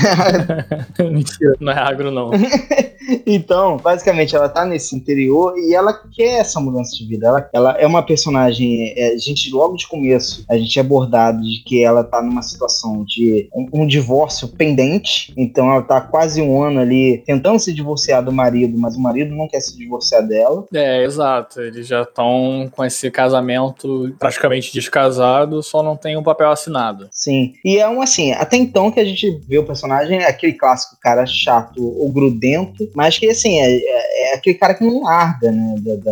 Mentira, 0.98 1.54
não 1.60 1.72
é 1.72 1.78
agro, 1.78 2.10
não. 2.10 2.30
então, 3.26 3.76
basicamente, 3.76 4.34
ela 4.34 4.48
tá 4.48 4.64
nesse 4.64 4.94
interior 4.94 5.54
e 5.56 5.74
ela 5.74 5.92
quer 5.92 6.40
essa 6.40 6.60
mudança 6.60 6.96
de 6.96 7.06
vida. 7.06 7.26
Ela, 7.26 7.50
ela 7.52 7.72
é 7.78 7.86
uma 7.86 8.02
personagem. 8.02 8.92
É, 8.96 9.14
a 9.14 9.18
gente, 9.18 9.50
logo 9.52 9.76
de 9.76 9.86
começo, 9.88 10.44
a 10.48 10.56
gente 10.56 10.78
é 10.78 10.82
abordado 10.82 11.42
de 11.42 11.62
que 11.64 11.82
ela 11.82 12.04
tá 12.04 12.22
numa 12.22 12.42
situação 12.42 13.04
de 13.04 13.48
um, 13.54 13.82
um 13.82 13.86
divórcio 13.86 14.48
pendente. 14.48 15.32
Então, 15.36 15.70
ela 15.70 15.82
tá 15.82 16.00
quase 16.00 16.40
um 16.40 16.62
ano 16.62 16.80
ali 16.80 17.22
tentando 17.26 17.58
se 17.58 17.72
divorciar 17.72 18.24
do 18.24 18.32
marido, 18.32 18.78
mas 18.78 18.96
o 18.96 19.00
marido 19.00 19.34
não 19.34 19.48
quer 19.48 19.60
se 19.60 19.76
divorciar 19.76 20.26
dela. 20.26 20.64
É, 20.72 21.04
exato. 21.04 21.60
Eles 21.60 21.86
já 21.86 22.02
estão 22.02 22.70
com 22.74 22.84
esse 22.84 23.10
casamento 23.10 24.14
praticamente 24.18 24.72
descasado, 24.72 25.62
só 25.70 25.82
não 25.82 25.96
tem 25.96 26.16
um 26.16 26.22
papel 26.22 26.50
assinado. 26.50 27.08
Sim. 27.12 27.54
E 27.64 27.78
é 27.78 27.88
um 27.88 28.02
assim, 28.02 28.32
até 28.32 28.56
então 28.56 28.90
que 28.90 28.98
a 28.98 29.04
gente 29.04 29.40
vê 29.48 29.58
o 29.58 29.64
personagem, 29.64 30.18
é 30.18 30.28
aquele 30.28 30.54
clássico 30.54 30.96
cara 31.00 31.24
chato 31.26 31.80
ou 31.80 32.10
grudento, 32.10 32.90
mas 32.94 33.18
que 33.18 33.30
assim, 33.30 33.60
é, 33.60 33.76
é, 33.76 34.32
é 34.32 34.34
aquele 34.34 34.58
cara 34.58 34.74
que 34.74 34.84
não 34.84 35.02
larga, 35.02 35.52
né? 35.52 35.74
Da, 35.78 35.96
da 35.96 36.10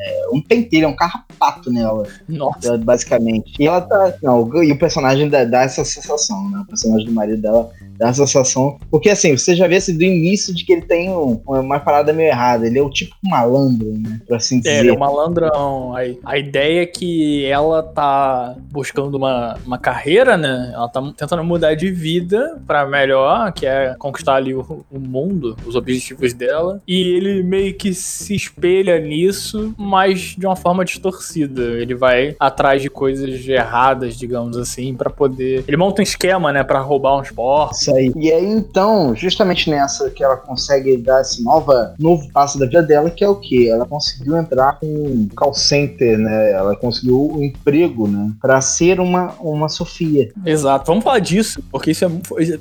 é 0.00 0.27
um 0.32 0.40
pentelho, 0.40 0.84
é 0.84 0.88
um 0.88 0.96
carrapato 0.96 1.70
nela. 1.70 2.06
Nossa. 2.28 2.76
Basicamente. 2.78 3.52
E 3.58 3.66
ela 3.66 3.80
tá. 3.80 4.14
Não, 4.22 4.62
e 4.62 4.72
o 4.72 4.78
personagem 4.78 5.28
dá, 5.28 5.44
dá 5.44 5.62
essa 5.62 5.84
sensação, 5.84 6.50
né? 6.50 6.60
O 6.60 6.66
personagem 6.66 7.06
do 7.06 7.12
marido 7.12 7.40
dela 7.40 7.70
dá 7.98 8.08
essa 8.08 8.26
sensação. 8.26 8.78
Porque 8.90 9.10
assim, 9.10 9.36
você 9.36 9.54
já 9.54 9.66
vê 9.66 9.76
assim, 9.76 9.96
do 9.96 10.04
início 10.04 10.54
de 10.54 10.64
que 10.64 10.72
ele 10.72 10.82
tem 10.82 11.10
um, 11.10 11.40
uma 11.46 11.80
parada 11.80 12.12
meio 12.12 12.28
errada. 12.28 12.66
Ele 12.66 12.78
é 12.78 12.82
o 12.82 12.90
tipo 12.90 13.14
malandro, 13.22 13.92
né? 13.98 14.20
Por 14.26 14.36
assim 14.36 14.58
dizer. 14.58 14.70
É, 14.70 14.80
ele 14.80 14.90
é 14.90 14.92
um 14.92 14.98
malandrão. 14.98 15.94
A, 15.96 16.32
a 16.32 16.38
ideia 16.38 16.82
é 16.82 16.86
que 16.86 17.44
ela 17.46 17.82
tá 17.82 18.54
buscando 18.70 19.16
uma, 19.16 19.58
uma 19.66 19.78
carreira, 19.78 20.36
né? 20.36 20.70
Ela 20.72 20.88
tá 20.88 21.02
tentando 21.16 21.42
mudar 21.44 21.74
de 21.74 21.90
vida 21.90 22.60
para 22.66 22.86
melhor, 22.86 23.52
que 23.52 23.66
é 23.66 23.94
conquistar 23.98 24.36
ali 24.36 24.54
o, 24.54 24.84
o 24.90 24.98
mundo, 24.98 25.56
os 25.66 25.74
objetivos 25.74 26.32
dela. 26.32 26.80
E 26.86 27.00
ele 27.00 27.42
meio 27.42 27.74
que 27.74 27.92
se 27.92 28.34
espelha 28.34 28.98
nisso, 28.98 29.74
mas 29.76 30.17
de 30.20 30.46
uma 30.46 30.56
forma 30.56 30.84
distorcida. 30.84 31.62
Ele 31.62 31.94
vai 31.94 32.36
atrás 32.38 32.82
de 32.82 32.90
coisas 32.90 33.46
erradas, 33.48 34.16
digamos 34.16 34.56
assim, 34.56 34.94
para 34.94 35.10
poder. 35.10 35.64
Ele 35.66 35.76
monta 35.76 36.00
um 36.00 36.04
esquema, 36.04 36.52
né, 36.52 36.62
para 36.62 36.80
roubar 36.80 37.18
uns 37.20 37.30
porcos. 37.30 37.82
Isso 37.82 37.94
aí. 37.94 38.12
E 38.16 38.32
aí, 38.32 38.46
então, 38.46 39.14
justamente 39.14 39.70
nessa 39.70 40.10
que 40.10 40.22
ela 40.22 40.36
consegue 40.36 40.96
dar 40.96 41.20
esse 41.20 41.42
nova, 41.42 41.94
novo 41.98 42.30
passo 42.32 42.58
da 42.58 42.66
vida 42.66 42.82
dela, 42.82 43.10
que 43.10 43.24
é 43.24 43.28
o 43.28 43.36
que? 43.36 43.68
Ela 43.68 43.86
conseguiu 43.86 44.36
entrar 44.36 44.78
com 44.78 44.86
um 44.86 45.28
call 45.34 45.54
center, 45.54 46.18
né? 46.18 46.52
Ela 46.52 46.76
conseguiu 46.76 47.16
o 47.16 47.38
um 47.38 47.44
emprego, 47.44 48.08
né? 48.08 48.32
Pra 48.40 48.60
ser 48.60 49.00
uma, 49.00 49.34
uma 49.40 49.68
Sofia. 49.68 50.30
Exato. 50.44 50.86
Vamos 50.86 51.04
falar 51.04 51.18
disso, 51.18 51.62
porque 51.70 51.90
isso 51.90 52.04
é, 52.04 52.08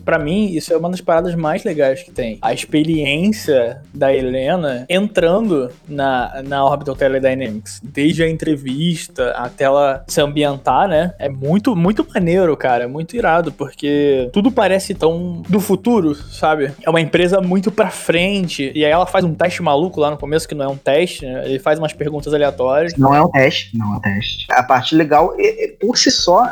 para 0.04 0.20
mim, 0.20 0.52
isso 0.52 0.74
é 0.74 0.78
uma 0.78 0.90
das 0.90 1.02
paradas 1.02 1.36
mais 1.36 1.64
legais 1.64 2.04
que 2.04 2.12
tem. 2.12 2.38
A 2.42 2.54
experiência 2.54 3.82
da 3.94 4.14
Helena 4.14 4.86
entrando 4.90 5.70
na, 5.88 6.42
na 6.44 6.66
Orbital 6.66 6.96
Desde 7.84 8.24
a 8.24 8.30
entrevista 8.30 9.32
até 9.32 9.66
ela 9.66 10.04
se 10.08 10.22
ambientar, 10.22 10.88
né? 10.88 11.14
É 11.20 11.30
muito, 11.30 11.76
muito 11.76 12.06
maneiro, 12.14 12.56
cara. 12.56 12.86
É 12.86 12.88
muito 12.88 13.16
irado, 13.16 13.52
porque 13.52 14.30
tudo 14.32 14.52
parece 14.52 14.94
tão 14.94 15.42
do 15.48 15.60
futuro, 15.60 16.16
sabe? 16.16 16.72
É 16.82 16.90
uma 16.90 17.02
empresa 17.02 17.42
muito 17.42 17.72
pra 17.72 17.90
frente. 17.90 18.72
E 18.74 18.86
aí 18.86 18.92
ela 18.92 19.06
faz 19.06 19.24
um 19.26 19.34
teste 19.34 19.62
maluco 19.62 20.00
lá 20.00 20.12
no 20.12 20.18
começo, 20.18 20.48
que 20.48 20.56
não 20.56 20.66
é 20.66 20.68
um 20.68 20.78
teste, 20.78 21.26
né? 21.26 21.44
Ele 21.46 21.60
faz 21.60 21.80
umas 21.80 21.94
perguntas 21.94 22.34
aleatórias. 22.34 22.94
Não 22.98 23.14
é 23.14 23.22
um 23.22 23.30
teste, 23.30 23.78
não 23.78 23.94
é 23.94 23.98
um 23.98 24.00
teste. 24.00 24.48
A 24.52 24.64
parte 24.64 24.96
legal, 24.96 25.34
por 25.80 25.98
si 25.98 26.12
só, 26.12 26.46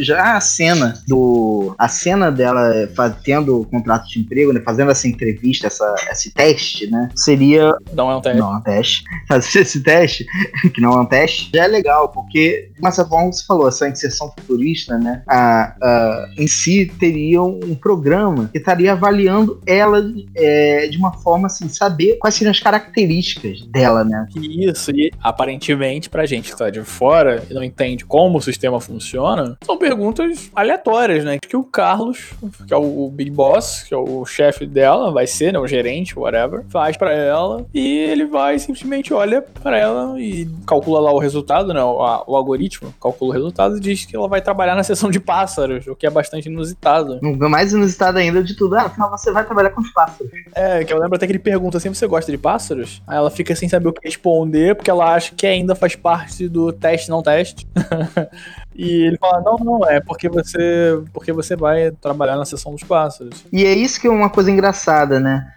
já 0.00 0.36
a 0.36 0.40
cena 0.40 0.94
do. 1.06 1.74
A 1.78 1.88
cena 1.88 2.30
dela 2.30 2.88
tendo 3.22 3.60
o 3.60 3.66
contrato 3.66 4.08
de 4.08 4.20
emprego, 4.20 4.52
né? 4.52 4.60
Fazendo 4.60 4.90
essa 4.90 5.08
entrevista, 5.08 5.66
essa, 5.66 5.94
esse 6.10 6.32
teste, 6.32 6.90
né? 6.90 7.08
Seria. 7.14 7.72
Não 7.92 8.10
é 8.10 8.16
um 8.16 8.20
teste. 8.20 8.38
Não 8.38 8.54
é 8.54 8.56
um 8.56 8.60
teste. 8.60 9.04
Fazer 9.28 9.60
esse 9.60 9.82
teste, 9.82 10.26
que 10.74 10.80
não 10.80 10.92
é 10.92 11.00
um 11.00 11.06
teste, 11.06 11.50
já 11.52 11.64
é 11.64 11.68
legal, 11.68 12.08
porque, 12.08 12.70
de 12.74 12.80
uma 12.80 12.90
certa 12.90 13.10
forma, 13.10 13.32
você 13.32 13.44
falou, 13.44 13.68
essa 13.68 13.88
inserção 13.88 14.32
futurista, 14.38 14.98
né? 14.98 15.22
A, 15.26 15.74
a, 15.80 16.28
em 16.36 16.46
si 16.46 16.90
teria 16.98 17.42
um 17.42 17.74
programa 17.74 18.48
que 18.52 18.58
estaria 18.58 18.92
avaliando 18.92 19.60
ela 19.66 20.02
é, 20.34 20.88
de 20.88 20.98
uma 20.98 21.12
forma 21.12 21.46
assim, 21.46 21.68
saber 21.68 22.18
quais 22.18 22.34
seriam 22.34 22.50
as 22.50 22.60
características 22.60 23.62
dela, 23.62 24.04
né? 24.04 24.26
Isso, 24.36 24.90
e 24.90 25.10
aparentemente, 25.22 26.08
pra 26.08 26.26
gente 26.26 26.50
que 26.50 26.58
tá 26.58 26.70
de 26.70 26.82
fora 26.82 27.42
e 27.50 27.54
não 27.54 27.62
entende 27.62 28.04
como 28.04 28.38
o 28.38 28.42
sistema 28.42 28.80
funciona, 28.80 29.56
são 29.64 29.76
perguntas 29.76 30.50
aleatórias, 30.54 31.24
né? 31.24 31.38
Que 31.38 31.56
o 31.56 31.64
Carlos, 31.64 32.32
que 32.66 32.72
é 32.72 32.76
o 32.76 33.10
Big 33.10 33.30
Boss, 33.30 33.84
que 33.88 33.94
é 33.94 33.96
o 33.96 34.24
chefe 34.24 34.66
dela, 34.66 35.10
vai 35.10 35.26
ser, 35.26 35.52
né? 35.52 35.58
O 35.58 35.66
gerente, 35.66 36.18
whatever, 36.18 36.64
faz 36.68 36.96
para 36.96 37.12
ela 37.12 37.66
e 37.72 37.98
ele 37.98 38.24
vai 38.24 38.58
simplesmente 38.58 39.12
olha 39.12 39.42
para 39.42 39.78
ela 39.78 40.19
e 40.20 40.48
calcula 40.66 41.00
lá 41.00 41.12
o 41.12 41.18
resultado, 41.18 41.72
né? 41.72 41.82
O, 41.82 42.02
a, 42.02 42.24
o, 42.26 42.36
algoritmo 42.36 42.94
calcula 43.00 43.30
o 43.30 43.34
resultado 43.34 43.76
e 43.76 43.80
diz 43.80 44.04
que 44.04 44.14
ela 44.14 44.28
vai 44.28 44.40
trabalhar 44.40 44.74
na 44.74 44.82
seção 44.84 45.10
de 45.10 45.20
pássaros, 45.20 45.86
o 45.86 45.96
que 45.96 46.06
é 46.06 46.10
bastante 46.10 46.48
inusitado. 46.48 47.18
Mais 47.22 47.72
inusitado 47.72 48.18
ainda 48.18 48.42
de 48.42 48.54
tudo, 48.56 48.76
ah, 48.76 48.82
afinal 48.82 49.10
você 49.10 49.32
vai 49.32 49.44
trabalhar 49.44 49.70
com 49.70 49.80
os 49.80 49.90
pássaros. 49.92 50.32
É, 50.54 50.84
que 50.84 50.92
eu 50.92 50.98
lembro 50.98 51.16
até 51.16 51.26
que 51.26 51.32
ele 51.32 51.38
pergunta 51.38 51.78
assim: 51.78 51.92
você 51.92 52.06
gosta 52.06 52.30
de 52.30 52.38
pássaros? 52.38 53.02
Aí 53.06 53.16
ela 53.16 53.30
fica 53.30 53.54
sem 53.54 53.68
saber 53.68 53.88
o 53.88 53.92
que 53.92 54.06
responder, 54.06 54.74
porque 54.74 54.90
ela 54.90 55.14
acha 55.14 55.34
que 55.34 55.46
ainda 55.46 55.74
faz 55.74 55.96
parte 55.96 56.48
do 56.48 56.72
teste 56.72 57.10
não 57.10 57.22
teste. 57.22 57.66
E 58.80 59.06
ele 59.06 59.18
fala: 59.18 59.42
"Não, 59.42 59.56
não, 59.58 59.84
é 59.86 60.00
porque 60.00 60.26
você, 60.28 60.98
porque 61.12 61.32
você 61.32 61.54
vai 61.54 61.90
trabalhar 61.90 62.36
na 62.36 62.46
sessão 62.46 62.72
dos 62.72 62.82
pássaros". 62.82 63.44
E 63.52 63.64
é 63.66 63.74
isso 63.74 64.00
que 64.00 64.06
é 64.06 64.10
uma 64.10 64.30
coisa 64.30 64.50
engraçada, 64.50 65.20
né? 65.20 65.52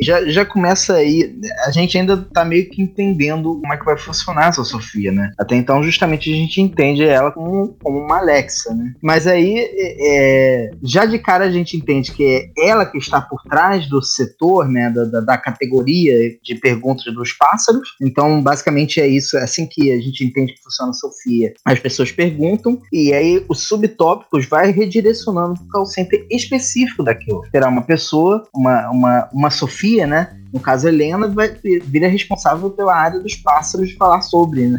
Já, 0.00 0.24
já 0.26 0.44
começa 0.44 0.94
aí, 0.94 1.36
a 1.66 1.72
gente 1.72 1.98
ainda 1.98 2.16
tá 2.16 2.44
meio 2.44 2.70
que 2.70 2.80
entendendo 2.80 3.60
como 3.60 3.72
é 3.72 3.76
que 3.76 3.84
vai 3.84 3.98
funcionar 3.98 4.48
essa 4.48 4.62
Sofia, 4.62 5.10
né? 5.10 5.32
Até 5.36 5.56
então, 5.56 5.82
justamente 5.82 6.32
a 6.32 6.36
gente 6.36 6.60
entende 6.60 7.04
ela 7.04 7.32
como, 7.32 7.76
como 7.82 7.98
uma 7.98 8.18
Alexa, 8.18 8.72
né? 8.72 8.94
Mas 9.02 9.26
aí, 9.26 9.68
é, 9.76 10.70
já 10.82 11.04
de 11.06 11.18
cara 11.18 11.46
a 11.46 11.50
gente 11.50 11.76
entende 11.76 12.12
que 12.12 12.24
é 12.56 12.68
ela 12.68 12.86
que 12.86 12.98
está 12.98 13.20
por 13.20 13.42
trás 13.42 13.88
do 13.88 14.00
setor, 14.00 14.68
né? 14.68 14.90
Da, 14.90 15.04
da, 15.04 15.20
da 15.20 15.38
categoria 15.38 16.14
de 16.40 16.54
perguntas 16.54 17.12
dos 17.12 17.32
pássaros. 17.32 17.96
Então, 18.00 18.40
basicamente 18.40 19.00
é 19.00 19.08
isso, 19.08 19.36
é 19.36 19.42
assim 19.42 19.66
que 19.66 19.92
a 19.92 20.00
gente 20.00 20.24
entende 20.24 20.54
que 20.54 20.62
funciona 20.62 20.90
a 20.90 20.94
Sofia. 20.94 21.52
As 21.64 21.80
pessoas 21.80 22.12
perguntam 22.12 22.43
perguntam, 22.44 22.80
e 22.92 23.12
aí 23.12 23.44
os 23.48 23.66
subtópicos 23.66 24.46
vai 24.46 24.70
redirecionando 24.70 25.54
para 25.54 25.64
o 25.64 25.68
call 25.68 25.86
center 25.86 26.26
específico 26.30 27.02
daquilo. 27.02 27.42
Terá 27.50 27.68
uma 27.68 27.82
pessoa, 27.82 28.46
uma, 28.54 28.90
uma, 28.90 29.28
uma 29.32 29.50
Sofia, 29.50 30.06
né? 30.06 30.36
No 30.54 30.60
caso, 30.60 30.86
Helena 30.86 31.26
vai 31.26 31.52
vir 31.84 32.06
responsável 32.06 32.70
pela 32.70 32.94
área 32.94 33.18
dos 33.18 33.34
pássaros 33.34 33.88
de 33.88 33.96
falar 33.96 34.22
sobre, 34.22 34.68
né? 34.68 34.78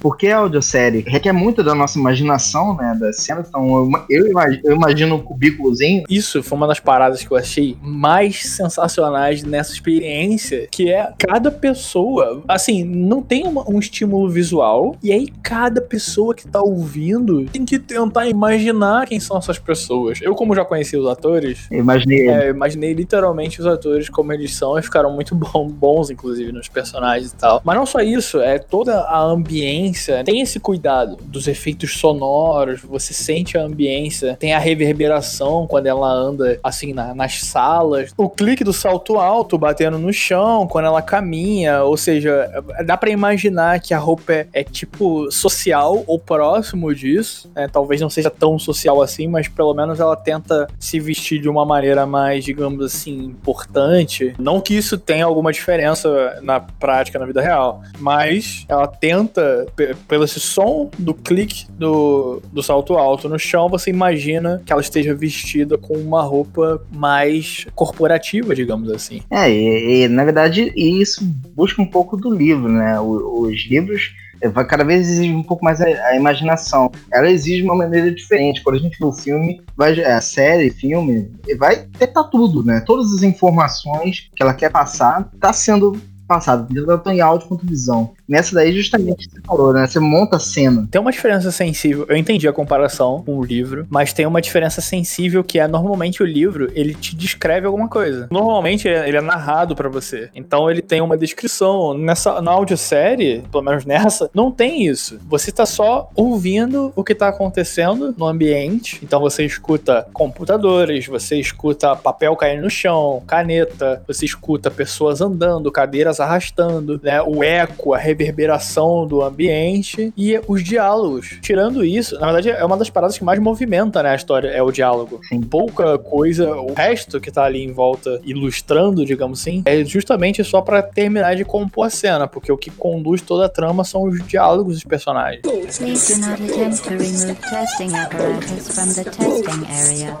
Porque 0.00 0.28
a 0.28 0.38
audiosérie 0.38 1.04
requer 1.06 1.32
muito 1.32 1.62
da 1.62 1.74
nossa 1.74 1.98
imaginação, 1.98 2.74
né? 2.74 2.96
Das 2.98 3.18
cenas. 3.18 3.48
Então, 3.48 3.90
eu 4.08 4.26
imagino, 4.28 4.62
eu 4.64 4.76
imagino 4.76 5.16
um 5.16 5.20
cubículozinho. 5.20 6.04
Isso 6.08 6.42
foi 6.42 6.56
uma 6.56 6.66
das 6.66 6.80
paradas 6.80 7.22
que 7.22 7.30
eu 7.30 7.36
achei 7.36 7.76
mais 7.82 8.46
sensacionais 8.46 9.42
nessa 9.42 9.74
experiência, 9.74 10.68
que 10.70 10.90
é 10.90 11.12
cada 11.18 11.50
pessoa, 11.50 12.42
assim, 12.48 12.82
não 12.82 13.20
tem 13.20 13.46
uma, 13.46 13.68
um 13.68 13.78
estímulo 13.78 14.30
visual, 14.30 14.96
e 15.02 15.12
aí 15.12 15.28
cada 15.42 15.82
pessoa 15.82 16.34
que 16.34 16.48
tá 16.48 16.62
ouvindo 16.62 17.44
tem 17.52 17.66
que 17.66 17.78
tentar 17.78 18.26
imaginar 18.26 19.06
quem 19.06 19.20
são 19.20 19.36
essas 19.36 19.58
pessoas 19.58 19.81
pessoas. 19.82 20.20
Eu, 20.22 20.34
como 20.34 20.54
já 20.54 20.64
conheci 20.64 20.96
os 20.96 21.06
atores, 21.06 21.66
imaginei, 21.70 22.28
é, 22.28 22.50
imaginei 22.50 22.92
literalmente 22.94 23.60
os 23.60 23.66
atores 23.66 24.08
como 24.08 24.32
eles 24.32 24.54
são 24.54 24.78
e 24.78 24.82
ficaram 24.82 25.12
muito 25.12 25.34
bom, 25.34 25.68
bons, 25.68 26.10
inclusive, 26.10 26.52
nos 26.52 26.68
personagens 26.68 27.32
e 27.32 27.36
tal. 27.36 27.60
Mas 27.64 27.76
não 27.76 27.86
só 27.86 28.00
isso, 28.00 28.40
é 28.40 28.58
toda 28.58 29.00
a 29.00 29.20
ambiência. 29.20 30.22
Tem 30.24 30.40
esse 30.40 30.60
cuidado 30.60 31.16
dos 31.22 31.48
efeitos 31.48 31.98
sonoros, 31.98 32.80
você 32.80 33.12
sente 33.12 33.58
a 33.58 33.62
ambiência, 33.62 34.36
tem 34.38 34.54
a 34.54 34.58
reverberação 34.58 35.66
quando 35.66 35.86
ela 35.86 36.10
anda 36.10 36.58
assim 36.62 36.92
na, 36.92 37.14
nas 37.14 37.40
salas, 37.40 38.12
o 38.16 38.28
clique 38.28 38.64
do 38.64 38.72
salto 38.72 39.18
alto 39.18 39.58
batendo 39.58 39.98
no 39.98 40.12
chão 40.12 40.66
quando 40.66 40.86
ela 40.86 41.02
caminha, 41.02 41.82
ou 41.82 41.96
seja, 41.96 42.50
dá 42.84 42.96
para 42.96 43.10
imaginar 43.10 43.80
que 43.80 43.94
a 43.94 43.98
roupa 43.98 44.32
é, 44.32 44.48
é, 44.52 44.64
tipo 44.64 45.30
social 45.30 46.04
ou 46.06 46.18
próximo 46.18 46.94
disso, 46.94 47.50
né? 47.54 47.68
talvez 47.68 48.00
não 48.00 48.10
seja 48.10 48.30
tão 48.30 48.58
social 48.58 49.02
assim, 49.02 49.26
mas 49.26 49.48
pelo 49.48 49.71
pelo 49.72 49.74
menos 49.74 50.00
ela 50.00 50.14
tenta 50.14 50.68
se 50.78 51.00
vestir 51.00 51.40
de 51.40 51.48
uma 51.48 51.64
maneira 51.64 52.04
mais, 52.04 52.44
digamos 52.44 52.84
assim, 52.84 53.24
importante. 53.24 54.34
Não 54.38 54.60
que 54.60 54.74
isso 54.74 54.98
tenha 54.98 55.24
alguma 55.24 55.50
diferença 55.50 56.38
na 56.42 56.60
prática, 56.60 57.18
na 57.18 57.24
vida 57.24 57.40
real, 57.40 57.82
mas 57.98 58.66
ela 58.68 58.86
tenta, 58.86 59.66
pelo 60.06 60.24
esse 60.24 60.38
som 60.38 60.90
do 60.98 61.14
clique 61.14 61.66
do, 61.72 62.42
do 62.52 62.62
salto 62.62 62.94
alto 62.94 63.28
no 63.28 63.38
chão, 63.38 63.68
você 63.68 63.88
imagina 63.88 64.62
que 64.64 64.72
ela 64.72 64.82
esteja 64.82 65.14
vestida 65.14 65.78
com 65.78 65.94
uma 65.94 66.22
roupa 66.22 66.84
mais 66.92 67.66
corporativa, 67.74 68.54
digamos 68.54 68.90
assim. 68.90 69.22
É, 69.30 69.50
e, 69.50 70.04
e 70.04 70.08
na 70.08 70.24
verdade 70.24 70.72
isso 70.76 71.24
busca 71.56 71.80
um 71.80 71.86
pouco 71.86 72.16
do 72.16 72.32
livro, 72.32 72.68
né? 72.68 73.00
os 73.00 73.66
livros 73.68 74.12
vai 74.48 74.66
cada 74.66 74.84
vez 74.84 75.08
exige 75.08 75.32
um 75.32 75.42
pouco 75.42 75.64
mais 75.64 75.80
a, 75.80 75.86
a, 75.86 76.16
imaginação. 76.16 76.90
Ela 77.12 77.30
exige 77.30 77.62
uma 77.62 77.76
maneira 77.76 78.12
diferente. 78.12 78.62
Quando 78.62 78.76
a 78.76 78.80
gente 78.80 78.98
vê 78.98 79.04
o 79.04 79.12
filme, 79.12 79.62
vai, 79.76 80.00
a 80.02 80.20
série, 80.20 80.70
filme, 80.70 81.30
vai 81.58 81.86
ter 81.98 82.08
tá 82.08 82.24
tudo, 82.24 82.64
né? 82.64 82.82
Todas 82.86 83.12
as 83.12 83.22
informações 83.22 84.30
que 84.34 84.42
ela 84.42 84.54
quer 84.54 84.70
passar 84.70 85.30
tá 85.40 85.52
sendo 85.52 85.96
passado, 86.34 86.68
tanto 86.86 87.10
em 87.10 87.20
áudio 87.20 87.48
quanto 87.48 87.66
visão. 87.66 88.10
Nessa 88.28 88.54
daí, 88.54 88.72
justamente, 88.72 89.28
você 89.30 89.40
falou, 89.44 89.72
né? 89.72 89.86
Você 89.86 90.00
monta 90.00 90.36
a 90.36 90.40
cena. 90.40 90.88
Tem 90.90 91.00
uma 91.00 91.12
diferença 91.12 91.50
sensível. 91.50 92.06
Eu 92.08 92.16
entendi 92.16 92.48
a 92.48 92.52
comparação 92.52 93.22
com 93.24 93.36
o 93.38 93.44
livro, 93.44 93.86
mas 93.90 94.12
tem 94.12 94.26
uma 94.26 94.40
diferença 94.40 94.80
sensível 94.80 95.44
que 95.44 95.58
é 95.58 95.68
normalmente 95.68 96.22
o 96.22 96.26
livro, 96.26 96.70
ele 96.74 96.94
te 96.94 97.14
descreve 97.14 97.66
alguma 97.66 97.88
coisa. 97.88 98.28
Normalmente 98.30 98.88
ele 98.88 99.16
é 99.16 99.20
narrado 99.20 99.74
para 99.74 99.88
você. 99.88 100.30
Então 100.34 100.70
ele 100.70 100.80
tem 100.80 101.00
uma 101.00 101.16
descrição. 101.16 101.96
Nessa 101.96 102.40
na 102.40 102.50
audiosérie, 102.50 103.42
pelo 103.50 103.62
menos 103.62 103.84
nessa, 103.84 104.30
não 104.34 104.50
tem 104.50 104.86
isso. 104.86 105.18
Você 105.28 105.52
tá 105.52 105.66
só 105.66 106.10
ouvindo 106.14 106.92
o 106.96 107.04
que 107.04 107.14
tá 107.14 107.28
acontecendo 107.28 108.14
no 108.16 108.26
ambiente. 108.26 108.98
Então 109.02 109.20
você 109.20 109.44
escuta 109.44 110.06
computadores, 110.12 111.06
você 111.06 111.38
escuta 111.38 111.94
papel 111.94 112.34
caindo 112.36 112.62
no 112.62 112.70
chão, 112.70 113.22
caneta, 113.26 114.02
você 114.06 114.24
escuta 114.24 114.70
pessoas 114.70 115.20
andando, 115.20 115.70
cadeiras 115.70 116.20
arrastando, 116.24 117.00
né? 117.02 117.20
O 117.22 117.42
eco, 117.42 117.94
a 117.94 117.98
reverberação 117.98 119.06
do 119.06 119.22
ambiente 119.22 120.12
e 120.16 120.40
os 120.46 120.62
diálogos. 120.62 121.38
Tirando 121.40 121.84
isso, 121.84 122.18
na 122.18 122.26
verdade 122.26 122.50
é 122.50 122.64
uma 122.64 122.76
das 122.76 122.90
paradas 122.90 123.18
que 123.18 123.24
mais 123.24 123.38
movimenta 123.38 124.02
né, 124.02 124.10
a 124.10 124.14
história, 124.14 124.48
é 124.48 124.62
o 124.62 124.70
diálogo. 124.70 125.20
Tem 125.28 125.40
pouca 125.40 125.98
coisa, 125.98 126.54
o 126.54 126.72
resto 126.72 127.20
que 127.20 127.30
tá 127.30 127.44
ali 127.44 127.62
em 127.62 127.72
volta 127.72 128.20
ilustrando, 128.24 129.04
digamos 129.04 129.40
assim, 129.40 129.62
é 129.64 129.84
justamente 129.84 130.42
só 130.44 130.60
para 130.60 130.82
terminar 130.82 131.36
de 131.36 131.44
compor 131.44 131.86
a 131.86 131.90
cena, 131.90 132.26
porque 132.26 132.50
o 132.50 132.56
que 132.56 132.70
conduz 132.70 133.20
toda 133.22 133.46
a 133.46 133.48
trama 133.48 133.84
são 133.84 134.04
os 134.04 134.24
diálogos 134.26 134.74
dos 134.74 134.84
personagens. 134.84 135.42
Please 135.42 136.14
do 136.14 136.20
not 136.20 136.42
attempt 136.42 136.82
to 136.82 136.90
remove 136.90 137.34
testing 137.48 137.94
apparatus 137.96 138.68
from 138.68 138.92
the 138.94 139.04
testing 139.10 139.66
area. 139.70 140.18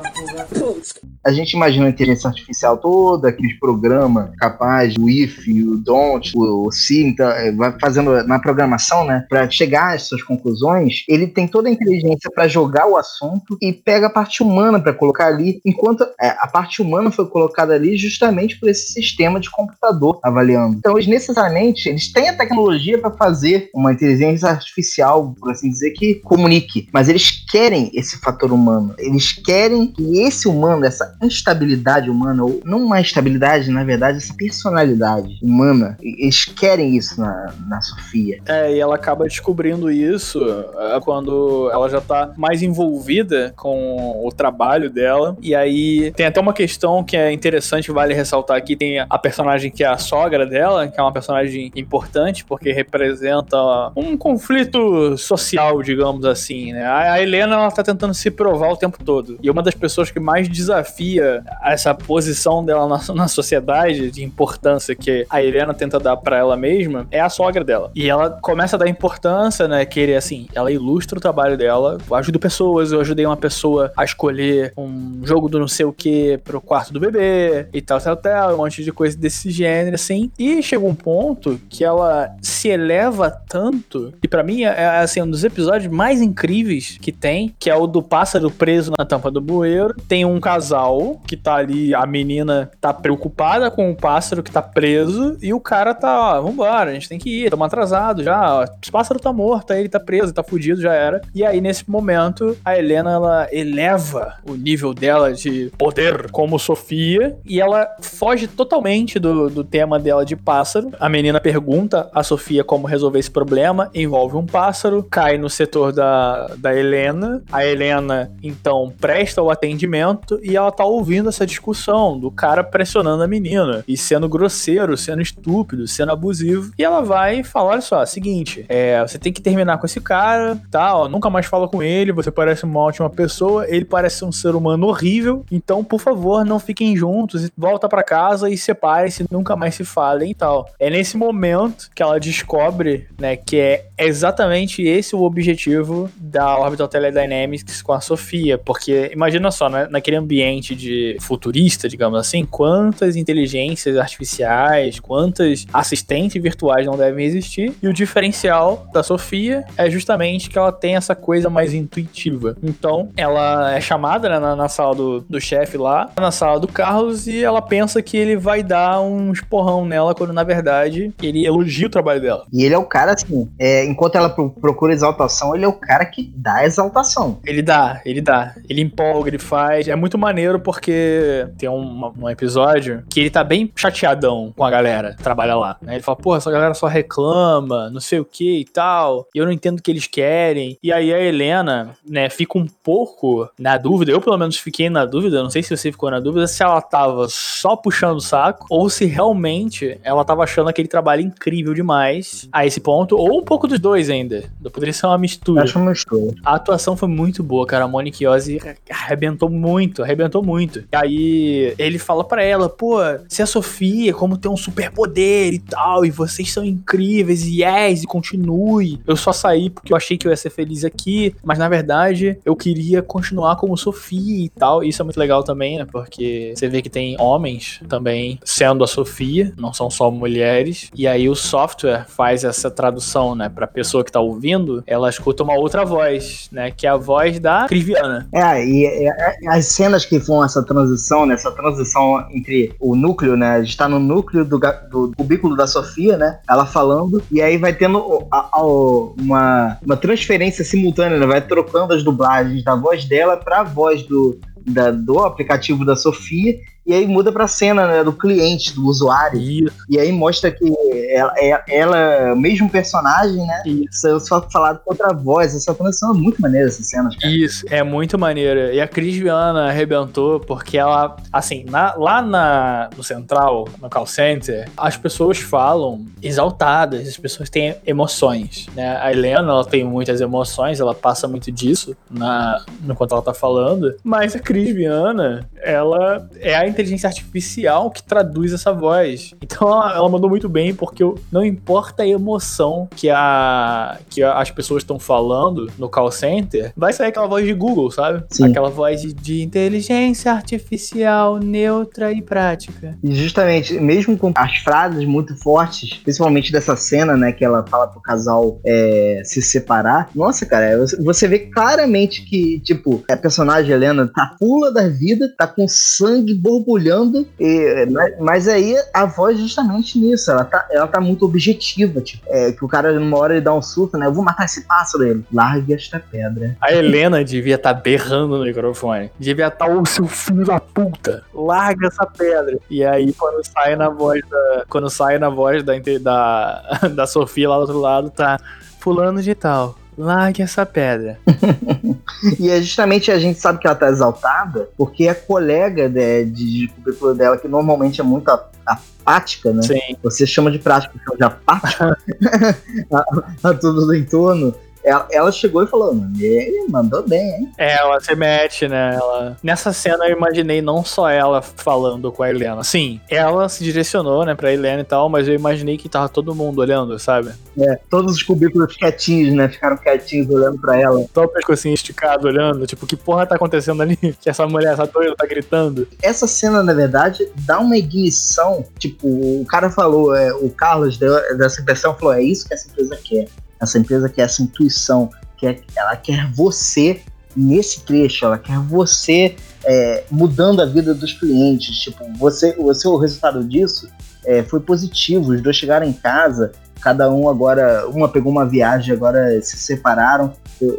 A 1.24 1.30
gente 1.30 1.52
imagina 1.52 1.86
a 1.86 1.90
inteligência 1.90 2.28
artificial 2.28 2.76
toda, 2.78 3.28
aqueles 3.28 3.58
programas 3.58 4.34
capazes, 4.36 4.96
o 4.96 5.08
if, 5.08 5.46
o 5.46 5.76
don't, 5.92 6.32
o, 6.34 6.70
sim, 6.70 7.08
então, 7.08 7.30
é, 7.30 7.52
vai 7.52 7.74
fazendo 7.78 8.24
na 8.24 8.38
programação, 8.38 9.04
né, 9.04 9.26
para 9.28 9.50
chegar 9.50 9.94
às 9.94 10.04
suas 10.04 10.22
conclusões, 10.22 11.04
ele 11.08 11.26
tem 11.26 11.46
toda 11.46 11.68
a 11.68 11.72
inteligência 11.72 12.30
para 12.34 12.48
jogar 12.48 12.86
o 12.86 12.96
assunto 12.96 13.58
e 13.60 13.72
pega 13.72 14.06
a 14.06 14.10
parte 14.10 14.42
humana 14.42 14.80
para 14.80 14.94
colocar 14.94 15.26
ali, 15.26 15.60
enquanto 15.64 16.02
é, 16.20 16.28
a 16.38 16.46
parte 16.46 16.80
humana 16.80 17.10
foi 17.10 17.26
colocada 17.26 17.74
ali 17.74 17.96
justamente 17.96 18.58
por 18.58 18.68
esse 18.68 18.92
sistema 18.92 19.38
de 19.38 19.50
computador 19.50 20.18
avaliando. 20.22 20.76
Então, 20.76 20.96
eles 20.96 21.06
necessariamente 21.06 21.88
eles 21.88 22.10
têm 22.10 22.28
a 22.28 22.36
tecnologia 22.36 22.98
para 22.98 23.10
fazer 23.10 23.68
uma 23.74 23.92
inteligência 23.92 24.48
artificial, 24.48 25.34
por 25.38 25.50
assim 25.50 25.70
dizer, 25.70 25.90
que 25.90 26.16
comunique, 26.16 26.88
mas 26.92 27.08
eles 27.08 27.30
querem 27.50 27.90
esse 27.94 28.18
fator 28.18 28.52
humano. 28.52 28.94
Eles 28.98 29.32
querem 29.32 29.86
que 29.86 30.20
esse 30.20 30.48
humano, 30.48 30.84
essa 30.84 31.16
instabilidade 31.22 32.08
humana, 32.08 32.44
ou 32.44 32.60
não 32.64 32.84
uma 32.84 33.00
instabilidade, 33.00 33.70
na 33.70 33.84
verdade, 33.84 34.18
essa 34.18 34.34
personalidade 34.34 35.38
humana, 35.42 35.71
eles 36.00 36.44
querem 36.44 36.96
isso 36.96 37.20
na, 37.20 37.54
na 37.66 37.80
Sofia. 37.80 38.40
É, 38.46 38.74
e 38.74 38.80
ela 38.80 38.94
acaba 38.94 39.24
descobrindo 39.24 39.90
isso 39.90 40.40
é, 40.78 41.00
quando 41.00 41.70
ela 41.72 41.88
já 41.88 42.00
tá 42.00 42.32
mais 42.36 42.62
envolvida 42.62 43.52
com 43.56 44.24
o 44.24 44.30
trabalho 44.30 44.90
dela. 44.90 45.36
E 45.40 45.54
aí 45.54 46.12
tem 46.12 46.26
até 46.26 46.40
uma 46.40 46.52
questão 46.52 47.04
que 47.04 47.16
é 47.16 47.32
interessante, 47.32 47.90
vale 47.90 48.14
ressaltar 48.14 48.56
aqui: 48.56 48.76
tem 48.76 48.98
a 48.98 49.18
personagem 49.18 49.70
que 49.70 49.84
é 49.84 49.88
a 49.88 49.98
sogra 49.98 50.46
dela, 50.46 50.88
que 50.88 50.98
é 50.98 51.02
uma 51.02 51.12
personagem 51.12 51.70
importante, 51.74 52.44
porque 52.44 52.72
representa 52.72 53.56
um 53.96 54.16
conflito 54.16 55.16
social, 55.16 55.82
digamos 55.82 56.24
assim, 56.24 56.72
né? 56.72 56.86
A 56.86 57.20
Helena, 57.22 57.54
ela 57.54 57.70
tá 57.70 57.82
tentando 57.82 58.14
se 58.14 58.30
provar 58.30 58.70
o 58.70 58.76
tempo 58.76 59.02
todo. 59.02 59.38
E 59.42 59.50
uma 59.50 59.62
das 59.62 59.74
pessoas 59.74 60.10
que 60.10 60.20
mais 60.20 60.48
desafia 60.48 61.42
essa 61.64 61.94
posição 61.94 62.64
dela 62.64 62.86
na, 62.86 63.14
na 63.14 63.28
sociedade, 63.28 64.10
de 64.10 64.24
importância 64.24 64.94
que 64.94 65.26
a 65.28 65.42
Helena 65.42 65.61
tenta 65.72 65.98
dar 65.98 66.16
para 66.16 66.36
ela 66.36 66.56
mesma, 66.56 67.06
é 67.10 67.20
a 67.20 67.28
sogra 67.28 67.62
dela. 67.62 67.90
E 67.94 68.08
ela 68.08 68.30
começa 68.42 68.76
a 68.76 68.78
dar 68.78 68.88
importância, 68.88 69.68
né? 69.68 69.84
Querer 69.84 70.16
assim, 70.16 70.46
ela 70.54 70.70
ilustra 70.70 71.18
o 71.18 71.20
trabalho 71.20 71.56
dela. 71.56 71.98
Eu 72.08 72.16
ajudo 72.16 72.38
pessoas, 72.38 72.92
eu 72.92 73.00
ajudei 73.00 73.24
uma 73.24 73.36
pessoa 73.36 73.92
a 73.96 74.04
escolher 74.04 74.72
um 74.76 75.20
jogo 75.24 75.48
do 75.48 75.58
não 75.58 75.68
sei 75.68 75.86
o 75.86 75.92
que 75.92 76.38
pro 76.44 76.60
quarto 76.60 76.92
do 76.92 77.00
bebê 77.00 77.66
e 77.72 77.80
tal, 77.80 78.00
tal, 78.00 78.16
tal, 78.16 78.54
um 78.54 78.56
monte 78.58 78.82
de 78.82 78.92
coisa 78.92 79.16
desse 79.16 79.50
gênero, 79.50 79.94
assim. 79.94 80.30
E 80.38 80.62
chega 80.62 80.84
um 80.84 80.94
ponto 80.94 81.60
que 81.68 81.84
ela 81.84 82.34
se 82.40 82.68
eleva 82.68 83.30
tanto, 83.30 84.12
e 84.22 84.28
para 84.28 84.42
mim 84.42 84.62
é, 84.62 84.68
é 84.68 84.86
assim, 84.98 85.20
um 85.22 85.30
dos 85.30 85.44
episódios 85.44 85.92
mais 85.92 86.20
incríveis 86.20 86.98
que 87.00 87.12
tem, 87.12 87.54
que 87.58 87.70
é 87.70 87.76
o 87.76 87.86
do 87.86 88.02
pássaro 88.02 88.50
preso 88.50 88.92
na 88.98 89.04
tampa 89.04 89.30
do 89.30 89.40
bueiro. 89.40 89.94
Tem 90.08 90.24
um 90.24 90.40
casal 90.40 91.20
que 91.26 91.36
tá 91.36 91.54
ali, 91.54 91.94
a 91.94 92.06
menina 92.06 92.70
tá 92.80 92.92
preocupada 92.92 93.70
com 93.70 93.90
o 93.90 93.96
pássaro 93.96 94.42
que 94.42 94.50
tá 94.50 94.62
preso, 94.62 95.36
e 95.40 95.51
o 95.52 95.60
cara 95.60 95.94
tá, 95.94 96.38
ó, 96.38 96.42
vambora, 96.42 96.90
a 96.90 96.94
gente 96.94 97.08
tem 97.08 97.18
que 97.18 97.30
ir, 97.30 97.44
estamos 97.44 97.66
atrasados 97.66 98.24
já, 98.24 98.64
o 98.64 98.92
pássaro 98.92 99.20
tá 99.20 99.32
morto, 99.32 99.72
aí 99.72 99.80
ele 99.80 99.88
tá 99.88 100.00
preso, 100.00 100.32
tá 100.32 100.42
fudido, 100.42 100.80
já 100.80 100.92
era. 100.92 101.22
E 101.34 101.44
aí, 101.44 101.60
nesse 101.60 101.88
momento, 101.90 102.56
a 102.64 102.76
Helena, 102.76 103.12
ela 103.12 103.48
eleva 103.52 104.34
o 104.48 104.54
nível 104.54 104.92
dela 104.94 105.32
de 105.32 105.72
poder 105.78 106.30
como 106.30 106.58
Sofia, 106.58 107.36
e 107.44 107.60
ela 107.60 107.88
foge 108.00 108.46
totalmente 108.46 109.18
do, 109.18 109.48
do 109.48 109.64
tema 109.64 109.98
dela 109.98 110.24
de 110.24 110.36
pássaro. 110.36 110.90
A 110.98 111.08
menina 111.08 111.40
pergunta 111.40 112.10
a 112.12 112.22
Sofia 112.22 112.64
como 112.64 112.86
resolver 112.86 113.18
esse 113.18 113.30
problema, 113.30 113.90
envolve 113.94 114.36
um 114.36 114.46
pássaro, 114.46 115.02
cai 115.10 115.38
no 115.38 115.48
setor 115.48 115.92
da, 115.92 116.48
da 116.56 116.74
Helena, 116.74 117.42
a 117.50 117.64
Helena, 117.64 118.30
então, 118.42 118.92
presta 119.00 119.42
o 119.42 119.50
atendimento, 119.50 120.38
e 120.42 120.56
ela 120.56 120.70
tá 120.70 120.84
ouvindo 120.84 121.28
essa 121.28 121.46
discussão 121.46 122.18
do 122.18 122.30
cara 122.30 122.62
pressionando 122.62 123.22
a 123.22 123.28
menina, 123.28 123.84
e 123.86 123.96
sendo 123.96 124.28
grosseiro, 124.28 124.96
sendo 124.96 125.22
estúpido, 125.42 125.86
sendo 125.88 126.12
abusivo, 126.12 126.72
e 126.78 126.84
ela 126.84 127.02
vai 127.02 127.40
e 127.40 127.44
fala: 127.44 127.70
olha 127.70 127.80
só, 127.80 128.06
seguinte, 128.06 128.64
é, 128.68 129.00
você 129.00 129.18
tem 129.18 129.32
que 129.32 129.42
terminar 129.42 129.78
com 129.78 129.86
esse 129.86 130.00
cara, 130.00 130.60
tá? 130.70 130.96
Ó, 130.96 131.08
nunca 131.08 131.28
mais 131.28 131.46
fala 131.46 131.68
com 131.68 131.82
ele, 131.82 132.12
você 132.12 132.30
parece 132.30 132.64
uma 132.64 132.80
ótima 132.80 133.10
pessoa, 133.10 133.66
ele 133.68 133.84
parece 133.84 134.24
um 134.24 134.32
ser 134.32 134.54
humano 134.54 134.86
horrível, 134.86 135.44
então, 135.50 135.82
por 135.82 136.00
favor, 136.00 136.44
não 136.44 136.58
fiquem 136.58 136.96
juntos, 136.96 137.50
volta 137.56 137.88
para 137.88 138.02
casa 138.02 138.48
e 138.48 138.56
separe-se, 138.56 139.26
nunca 139.30 139.56
mais 139.56 139.74
se 139.74 139.84
falem 139.84 140.30
e 140.30 140.34
tal. 140.34 140.68
É 140.78 140.88
nesse 140.88 141.16
momento 141.16 141.90
que 141.94 142.02
ela 142.02 142.20
descobre, 142.20 143.08
né, 143.18 143.36
que 143.36 143.58
é 143.58 143.86
exatamente 143.98 144.82
esse 144.82 145.16
o 145.16 145.22
objetivo 145.22 146.10
da 146.16 146.58
Orbital 146.58 146.88
Teledynamics 146.88 147.82
com 147.82 147.92
a 147.92 148.00
Sofia, 148.00 148.58
porque 148.58 149.10
imagina 149.12 149.50
só, 149.50 149.68
né, 149.68 149.88
naquele 149.90 150.16
ambiente 150.16 150.74
de 150.74 151.16
futurista, 151.20 151.88
digamos 151.88 152.18
assim, 152.18 152.44
quantas 152.44 153.16
inteligências 153.16 153.96
artificiais, 153.96 155.00
quantas 155.00 155.31
assistentes 155.72 156.40
virtuais 156.40 156.86
não 156.86 156.96
devem 156.96 157.24
existir. 157.24 157.74
E 157.82 157.88
o 157.88 157.92
diferencial 157.92 158.86
da 158.92 159.02
Sofia 159.02 159.64
é 159.76 159.90
justamente 159.90 160.50
que 160.50 160.58
ela 160.58 160.72
tem 160.72 160.96
essa 160.96 161.14
coisa 161.14 161.48
mais 161.48 161.74
intuitiva. 161.74 162.56
Então, 162.62 163.08
ela 163.16 163.74
é 163.74 163.80
chamada 163.80 164.28
né, 164.28 164.38
na, 164.38 164.56
na, 164.56 164.68
sala 164.68 164.94
do, 164.94 165.20
do 165.20 165.40
chefe 165.40 165.76
lá, 165.76 166.10
na 166.16 166.30
sala 166.30 166.58
do 166.58 166.68
Carlos, 166.68 167.26
e 167.26 167.42
ela 167.42 167.60
pensa 167.60 168.02
que 168.02 168.16
ele 168.16 168.36
vai 168.36 168.62
dar 168.62 169.00
um 169.00 169.32
esporrão 169.32 169.84
nela, 169.84 170.14
quando 170.14 170.32
na 170.32 170.42
verdade 170.42 171.12
ele 171.22 171.46
elogia 171.46 171.86
o 171.86 171.90
trabalho 171.90 172.20
dela. 172.20 172.46
E 172.52 172.64
ele 172.64 172.74
é 172.74 172.78
o 172.78 172.84
cara, 172.84 173.12
assim, 173.12 173.48
é, 173.58 173.84
enquanto 173.84 174.16
ela 174.16 174.28
procura 174.30 174.92
exaltação, 174.92 175.54
ele 175.54 175.64
é 175.64 175.68
o 175.68 175.72
cara 175.72 176.04
que 176.04 176.32
dá 176.36 176.64
exaltação. 176.64 177.38
Ele 177.44 177.62
dá, 177.62 178.00
ele 178.04 178.20
dá. 178.20 178.54
Ele 178.68 178.80
empolga, 178.80 179.28
ele 179.30 179.38
faz. 179.38 179.88
É 179.88 179.96
muito 179.96 180.18
maneiro 180.18 180.60
porque 180.60 181.46
tem 181.58 181.68
um, 181.68 182.12
um 182.18 182.28
episódio 182.28 183.04
que 183.10 183.20
ele 183.20 183.30
tá 183.30 183.44
bem 183.44 183.70
chateadão 183.76 184.52
com 184.56 184.64
a 184.64 184.70
galera. 184.70 185.16
Trabalha 185.22 185.56
lá. 185.56 185.76
Né? 185.80 185.94
Ele 185.94 186.02
fala, 186.02 186.16
pô, 186.16 186.36
essa 186.36 186.50
galera 186.50 186.74
só 186.74 186.86
reclama, 186.86 187.88
não 187.90 188.00
sei 188.00 188.20
o 188.20 188.24
que 188.24 188.60
e 188.60 188.64
tal, 188.64 189.26
e 189.34 189.38
eu 189.38 189.44
não 189.44 189.52
entendo 189.52 189.78
o 189.78 189.82
que 189.82 189.90
eles 189.90 190.06
querem. 190.06 190.76
E 190.82 190.92
aí 190.92 191.12
a 191.12 191.20
Helena, 191.20 191.96
né, 192.06 192.28
fica 192.28 192.58
um 192.58 192.66
pouco 192.66 193.48
na 193.58 193.78
dúvida, 193.78 194.12
eu 194.12 194.20
pelo 194.20 194.36
menos 194.36 194.56
fiquei 194.56 194.90
na 194.90 195.04
dúvida, 195.04 195.42
não 195.42 195.50
sei 195.50 195.62
se 195.62 195.74
você 195.76 195.90
ficou 195.90 196.10
na 196.10 196.20
dúvida, 196.20 196.46
se 196.46 196.62
ela 196.62 196.80
tava 196.80 197.26
só 197.28 197.76
puxando 197.76 198.16
o 198.16 198.20
saco, 198.20 198.66
ou 198.68 198.90
se 198.90 199.06
realmente 199.06 199.98
ela 200.02 200.24
tava 200.24 200.42
achando 200.42 200.68
aquele 200.68 200.88
trabalho 200.88 201.22
incrível 201.22 201.74
demais 201.74 202.48
a 202.52 202.66
esse 202.66 202.80
ponto, 202.80 203.16
ou 203.16 203.38
um 203.38 203.44
pouco 203.44 203.68
dos 203.68 203.78
dois 203.78 204.10
ainda. 204.10 204.44
Poderia 204.72 204.92
ser 204.92 205.06
uma 205.06 205.18
mistura. 205.18 205.62
Acho 205.62 205.78
uma 205.78 205.90
mistura. 205.90 206.34
A 206.44 206.54
atuação 206.54 206.96
foi 206.96 207.08
muito 207.08 207.42
boa, 207.42 207.66
cara. 207.66 207.84
A 207.84 207.88
Monique 207.88 208.26
Ozzy 208.26 208.60
arrebentou 208.90 209.48
muito, 209.48 210.02
arrebentou 210.02 210.42
muito. 210.42 210.80
E 210.92 210.96
aí 210.96 211.74
ele 211.78 211.98
fala 211.98 212.24
para 212.24 212.42
ela, 212.42 212.68
pô, 212.68 212.98
se 213.28 213.42
a 213.42 213.46
Sofia, 213.46 214.12
como 214.14 214.36
tem 214.36 214.50
um 214.50 214.56
superpoder 214.56 215.11
e 215.20 215.58
tal, 215.58 216.04
e 216.04 216.10
vocês 216.10 216.52
são 216.52 216.64
incríveis, 216.64 217.44
e 217.46 217.62
yes, 217.62 218.02
e 218.02 218.06
continue. 218.06 219.00
Eu 219.06 219.16
só 219.16 219.32
saí 219.32 219.70
porque 219.70 219.92
eu 219.92 219.96
achei 219.96 220.16
que 220.16 220.26
eu 220.26 220.30
ia 220.30 220.36
ser 220.36 220.50
feliz 220.50 220.84
aqui, 220.84 221.34
mas 221.42 221.58
na 221.58 221.68
verdade 221.68 222.38
eu 222.44 222.54
queria 222.56 223.02
continuar 223.02 223.56
como 223.56 223.76
Sofia 223.76 224.44
e 224.44 224.48
tal. 224.48 224.82
Isso 224.82 225.02
é 225.02 225.04
muito 225.04 225.18
legal 225.18 225.42
também, 225.42 225.78
né? 225.78 225.86
Porque 225.90 226.52
você 226.54 226.68
vê 226.68 226.82
que 226.82 226.90
tem 226.90 227.16
homens 227.20 227.80
também 227.88 228.38
sendo 228.44 228.84
a 228.84 228.86
Sofia, 228.86 229.52
não 229.56 229.72
são 229.72 229.90
só 229.90 230.10
mulheres. 230.10 230.90
E 230.94 231.06
aí 231.06 231.28
o 231.28 231.34
software 231.34 232.06
faz 232.08 232.44
essa 232.44 232.70
tradução, 232.70 233.34
né, 233.34 233.48
pra 233.48 233.66
pessoa 233.66 234.04
que 234.04 234.12
tá 234.12 234.20
ouvindo, 234.20 234.82
ela 234.86 235.08
escuta 235.08 235.42
uma 235.42 235.54
outra 235.54 235.84
voz, 235.84 236.48
né, 236.52 236.70
que 236.70 236.86
é 236.86 236.90
a 236.90 236.96
voz 236.96 237.38
da 237.38 237.66
Criviana. 237.66 238.28
É, 238.32 238.64
e 238.64 239.08
as 239.48 239.66
cenas 239.66 240.04
que 240.04 240.18
vão 240.18 240.44
essa 240.44 240.62
transição, 240.62 241.26
né, 241.26 241.34
essa 241.34 241.50
transição 241.50 242.26
entre 242.30 242.74
o 242.80 242.94
núcleo, 242.94 243.36
né, 243.36 243.52
a 243.52 243.62
gente 243.62 243.76
tá 243.76 243.88
no 243.88 243.98
núcleo 243.98 244.44
do, 244.44 244.58
do 244.90 245.01
cubículo 245.10 245.56
da 245.56 245.66
Sofia, 245.66 246.16
né, 246.16 246.38
ela 246.48 246.66
falando, 246.66 247.22
e 247.30 247.40
aí 247.40 247.56
vai 247.56 247.72
tendo 247.72 248.26
a, 248.30 248.48
a, 248.52 248.62
uma, 248.64 249.78
uma 249.84 249.96
transferência 249.96 250.64
simultânea, 250.64 251.18
né, 251.18 251.26
vai 251.26 251.40
trocando 251.40 251.94
as 251.94 252.02
dublagens 252.02 252.62
da 252.62 252.76
voz 252.76 253.04
dela 253.04 253.36
pra 253.36 253.62
voz 253.62 254.02
do, 254.02 254.38
da, 254.66 254.90
do 254.90 255.20
aplicativo 255.20 255.84
da 255.84 255.96
Sofia 255.96 256.56
e 256.84 256.92
aí 256.92 257.06
muda 257.06 257.30
pra 257.30 257.46
cena 257.46 257.86
né, 257.86 258.04
do 258.04 258.12
cliente, 258.12 258.74
do 258.74 258.86
usuário. 258.86 259.40
Isso. 259.40 259.74
E 259.88 259.98
aí 259.98 260.10
mostra 260.10 260.50
que 260.50 260.64
ela, 261.10 261.32
é, 261.36 261.62
ela 261.68 262.34
mesmo 262.34 262.68
personagem, 262.68 263.46
né? 263.46 263.62
Isso. 263.64 264.20
Só 264.20 264.42
falado 264.50 264.80
com 264.84 264.90
outra 264.90 265.12
voz. 265.12 265.54
Essa 265.54 265.74
transição 265.74 266.12
é 266.12 266.14
muito 266.14 266.40
maneira, 266.40 266.68
essa 266.68 266.82
cena. 266.82 267.08
Cara. 267.20 267.32
Isso, 267.32 267.64
é 267.70 267.82
muito 267.82 268.18
maneira. 268.18 268.72
E 268.72 268.80
a 268.80 268.88
Cris 268.88 269.16
Viana 269.16 269.68
arrebentou 269.68 270.40
porque 270.40 270.76
ela, 270.76 271.16
assim, 271.32 271.64
na, 271.68 271.94
lá 271.94 272.20
na, 272.20 272.90
no 272.96 273.04
Central, 273.04 273.68
no 273.80 273.88
call 273.88 274.06
center, 274.06 274.68
as 274.76 274.96
pessoas 274.96 275.38
falam 275.38 276.04
exaltadas, 276.22 277.06
as 277.06 277.16
pessoas 277.16 277.48
têm 277.48 277.76
emoções, 277.86 278.66
né? 278.74 278.96
A 278.96 279.10
Helena, 279.12 279.50
ela 279.50 279.64
tem 279.64 279.84
muitas 279.84 280.20
emoções, 280.20 280.80
ela 280.80 280.94
passa 280.94 281.28
muito 281.28 281.50
disso 281.52 281.96
na, 282.10 282.64
enquanto 282.88 283.12
ela 283.12 283.22
tá 283.22 283.34
falando. 283.34 283.94
Mas 284.02 284.34
a 284.34 284.38
Cris 284.38 284.74
Viana, 284.74 285.48
ela 285.62 286.28
é 286.40 286.54
a 286.54 286.66
inteligência 286.82 287.08
artificial 287.08 287.90
que 287.90 288.02
traduz 288.02 288.52
essa 288.52 288.72
voz. 288.72 289.34
Então 289.40 289.68
ela, 289.68 289.94
ela 289.94 290.08
mandou 290.08 290.28
muito 290.28 290.48
bem, 290.48 290.74
porque 290.74 291.02
não 291.30 291.44
importa 291.44 292.02
a 292.02 292.06
emoção 292.06 292.88
que, 292.94 293.08
a, 293.08 293.98
que 294.10 294.22
as 294.22 294.50
pessoas 294.50 294.82
estão 294.82 294.98
falando 294.98 295.70
no 295.78 295.88
call 295.88 296.10
center, 296.10 296.72
vai 296.76 296.92
sair 296.92 297.08
aquela 297.08 297.26
voz 297.26 297.46
de 297.46 297.54
Google, 297.54 297.90
sabe? 297.90 298.24
Sim. 298.30 298.44
Aquela 298.44 298.68
voz 298.68 299.00
de, 299.00 299.12
de 299.12 299.42
inteligência 299.42 300.32
artificial 300.32 301.38
neutra 301.38 302.12
e 302.12 302.20
prática. 302.20 302.96
E 303.02 303.14
justamente, 303.14 303.74
mesmo 303.74 304.16
com 304.16 304.32
as 304.34 304.56
frases 304.58 305.04
muito 305.06 305.36
fortes, 305.36 305.94
principalmente 305.98 306.52
dessa 306.52 306.76
cena, 306.76 307.16
né, 307.16 307.32
que 307.32 307.44
ela 307.44 307.64
fala 307.66 307.86
pro 307.86 308.00
casal 308.00 308.60
é, 308.64 309.22
se 309.24 309.40
separar, 309.40 310.10
nossa, 310.14 310.44
cara, 310.46 310.84
você 311.02 311.28
vê 311.28 311.38
claramente 311.40 312.24
que, 312.24 312.60
tipo, 312.60 313.02
a 313.10 313.16
personagem 313.16 313.72
Helena 313.72 314.10
tá 314.12 314.34
pula 314.38 314.72
da 314.72 314.88
vida, 314.88 315.32
tá 315.36 315.46
com 315.46 315.66
sangue 315.68 316.34
borbulhando 316.34 316.61
borbulhando, 316.62 317.26
e, 317.38 317.86
mas, 317.90 318.18
mas, 318.20 318.48
aí 318.48 318.74
a 318.94 319.04
voz 319.04 319.38
justamente 319.38 319.98
nisso, 319.98 320.30
ela 320.30 320.44
tá, 320.44 320.66
ela 320.70 320.86
tá 320.86 321.00
muito 321.00 321.24
objetiva, 321.24 322.00
tipo, 322.00 322.22
é, 322.28 322.52
que 322.52 322.64
o 322.64 322.68
cara 322.68 322.92
numa 322.98 323.18
hora 323.18 323.34
ele 323.34 323.40
dá 323.40 323.54
um 323.54 323.62
surto, 323.62 323.98
né, 323.98 324.06
eu 324.06 324.12
vou 324.12 324.24
matar 324.24 324.44
esse 324.44 324.66
pássaro, 324.66 325.04
ele, 325.04 325.24
largue 325.32 325.74
esta 325.74 325.98
pedra. 326.00 326.56
A 326.60 326.72
Helena 326.72 327.24
devia 327.24 327.56
estar 327.56 327.74
tá 327.74 327.80
berrando 327.80 328.38
no 328.38 328.44
microfone, 328.44 329.10
devia 329.18 329.48
estar, 329.48 329.66
tá, 329.66 329.72
o 329.72 329.84
seu 329.86 330.06
filho 330.06 330.44
da 330.44 330.60
puta, 330.60 331.24
larga 331.34 331.88
essa 331.88 332.06
pedra. 332.06 332.58
E 332.70 332.84
aí 332.84 333.12
quando 333.12 333.44
sai 333.44 333.76
na 333.76 333.88
voz 333.88 334.20
da, 334.28 334.64
quando 334.68 334.88
sai 334.88 335.18
na 335.18 335.28
voz 335.28 335.62
da, 335.62 335.72
da, 336.00 336.88
da 336.94 337.06
Sofia 337.06 337.48
lá 337.48 337.56
do 337.56 337.60
outro 337.62 337.78
lado, 337.78 338.10
tá 338.10 338.38
fulano 338.80 339.22
de 339.22 339.34
tal, 339.34 339.76
largue 339.96 340.42
essa 340.42 340.64
pedra. 340.64 341.18
e 342.38 342.50
é 342.50 342.60
justamente 342.60 343.10
a 343.10 343.18
gente 343.18 343.38
sabe 343.38 343.58
que 343.58 343.66
ela 343.66 343.76
tá 343.76 343.88
exaltada 343.88 344.68
porque 344.76 345.08
a 345.08 345.14
colega 345.14 345.88
de, 345.88 346.24
de, 346.24 346.70
dela, 347.16 347.36
que 347.36 347.48
normalmente 347.48 348.00
é 348.00 348.04
muito 348.04 348.28
apática, 348.28 349.52
né? 349.52 349.62
Sim. 349.62 349.96
Você 350.02 350.26
chama 350.26 350.50
de 350.50 350.58
prática, 350.58 350.94
chama 351.04 351.16
de 351.16 351.24
apática 351.24 351.98
a, 352.92 353.50
a 353.50 353.54
tudo 353.54 353.86
do 353.86 353.94
entorno 353.94 354.54
ela, 354.84 355.06
ela 355.10 355.32
chegou 355.32 355.62
e 355.62 355.66
falou, 355.66 355.94
ele 356.18 356.66
mandou 356.68 357.06
bem, 357.06 357.30
hein? 357.30 357.52
É, 357.56 357.76
ela 357.76 358.00
se 358.00 358.14
mete, 358.14 358.68
né? 358.68 358.94
Ela... 358.94 359.36
Nessa 359.42 359.72
cena 359.72 360.06
eu 360.06 360.16
imaginei 360.16 360.60
não 360.60 360.84
só 360.84 361.08
ela 361.08 361.40
falando 361.40 362.10
com 362.10 362.22
a 362.22 362.30
Helena. 362.30 362.64
Sim, 362.64 363.00
ela 363.08 363.48
se 363.48 363.62
direcionou, 363.62 364.24
né, 364.24 364.34
pra 364.34 364.52
Helena 364.52 364.80
e 364.80 364.84
tal, 364.84 365.08
mas 365.08 365.28
eu 365.28 365.34
imaginei 365.34 365.76
que 365.76 365.88
tava 365.88 366.08
todo 366.08 366.34
mundo 366.34 366.60
olhando, 366.60 366.98
sabe? 366.98 367.30
É, 367.58 367.78
todos 367.88 368.16
os 368.16 368.22
cubículos 368.22 368.74
quietinhos, 368.76 369.34
né? 369.34 369.48
Ficaram 369.48 369.76
quietinhos 369.76 370.28
olhando 370.30 370.58
pra 370.58 370.80
ela. 370.80 371.04
Só 371.12 371.24
o 371.24 371.28
pescocinho 371.28 371.74
esticado 371.74 372.26
olhando, 372.26 372.66
tipo, 372.66 372.86
que 372.86 372.96
porra 372.96 373.26
tá 373.26 373.36
acontecendo 373.36 373.82
ali? 373.82 373.96
Que 374.22 374.30
essa 374.30 374.46
mulher, 374.46 374.74
essa 374.74 374.86
doida 374.86 375.16
tá 375.16 375.26
gritando. 375.26 375.88
Essa 376.00 376.26
cena, 376.26 376.62
na 376.62 376.72
verdade, 376.72 377.28
dá 377.44 377.58
uma 377.58 377.76
ignição. 377.76 378.64
Tipo, 378.78 379.08
o 379.08 379.44
cara 379.46 379.70
falou, 379.70 380.14
é, 380.14 380.32
o 380.34 380.48
Carlos 380.50 380.96
deu, 380.96 381.12
dessa 381.36 381.60
impressão, 381.60 381.96
falou: 381.96 382.14
é 382.14 382.22
isso 382.22 382.46
que 382.46 382.54
essa 382.54 382.68
empresa 382.68 382.98
quer 383.02 383.26
essa 383.62 383.78
empresa 383.78 384.08
quer 384.08 384.22
essa 384.22 384.42
intuição, 384.42 385.08
quer, 385.38 385.60
ela 385.76 385.96
quer 385.96 386.30
você 386.32 387.00
nesse 387.34 387.80
trecho, 387.80 388.24
ela 388.24 388.36
quer 388.36 388.58
você 388.58 389.36
é, 389.64 390.04
mudando 390.10 390.60
a 390.60 390.66
vida 390.66 390.92
dos 390.92 391.12
clientes. 391.12 391.76
Tipo, 391.78 392.04
você, 392.18 392.54
você 392.56 392.88
o 392.88 392.96
resultado 392.96 393.44
disso 393.44 393.88
é, 394.24 394.42
foi 394.42 394.60
positivo. 394.60 395.32
Os 395.32 395.40
dois 395.40 395.56
chegaram 395.56 395.86
em 395.86 395.92
casa, 395.92 396.52
cada 396.80 397.10
um 397.10 397.28
agora, 397.28 397.88
uma 397.88 398.08
pegou 398.08 398.32
uma 398.32 398.44
viagem, 398.44 398.92
agora 398.92 399.40
se 399.40 399.56
separaram 399.56 400.32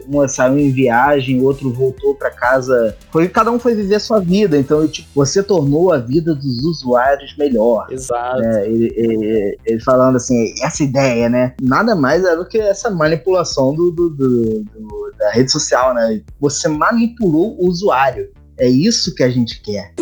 uma 0.07 0.27
saiu 0.27 0.57
em 0.57 0.71
viagem, 0.71 1.39
o 1.39 1.43
outro 1.43 1.71
voltou 1.71 2.15
para 2.15 2.29
casa. 2.29 2.95
Foi, 3.11 3.27
cada 3.27 3.51
um 3.51 3.59
foi 3.59 3.75
viver 3.75 3.95
a 3.95 3.99
sua 3.99 4.19
vida. 4.19 4.57
Então, 4.57 4.87
tipo, 4.87 5.07
você 5.13 5.41
tornou 5.41 5.91
a 5.91 5.97
vida 5.97 6.33
dos 6.33 6.63
usuários 6.63 7.35
melhor. 7.37 7.87
Exato. 7.89 8.41
É, 8.41 8.67
ele, 8.67 8.93
ele, 8.95 9.57
ele, 9.65 9.79
falando 9.79 10.15
assim, 10.15 10.53
essa 10.61 10.83
ideia, 10.83 11.29
né? 11.29 11.53
Nada 11.61 11.95
mais 11.95 12.23
é 12.23 12.35
do 12.35 12.45
que 12.45 12.59
essa 12.59 12.89
manipulação 12.89 13.73
do, 13.73 13.91
do, 13.91 14.09
do, 14.09 14.63
do 14.63 15.03
da 15.17 15.31
rede 15.31 15.51
social, 15.51 15.93
né? 15.93 16.21
Você 16.39 16.67
manipulou 16.67 17.55
o 17.59 17.67
usuário. 17.67 18.29
É 18.57 18.67
isso 18.67 19.15
que 19.15 19.23
a 19.23 19.29
gente 19.29 19.59
quer. 19.61 19.93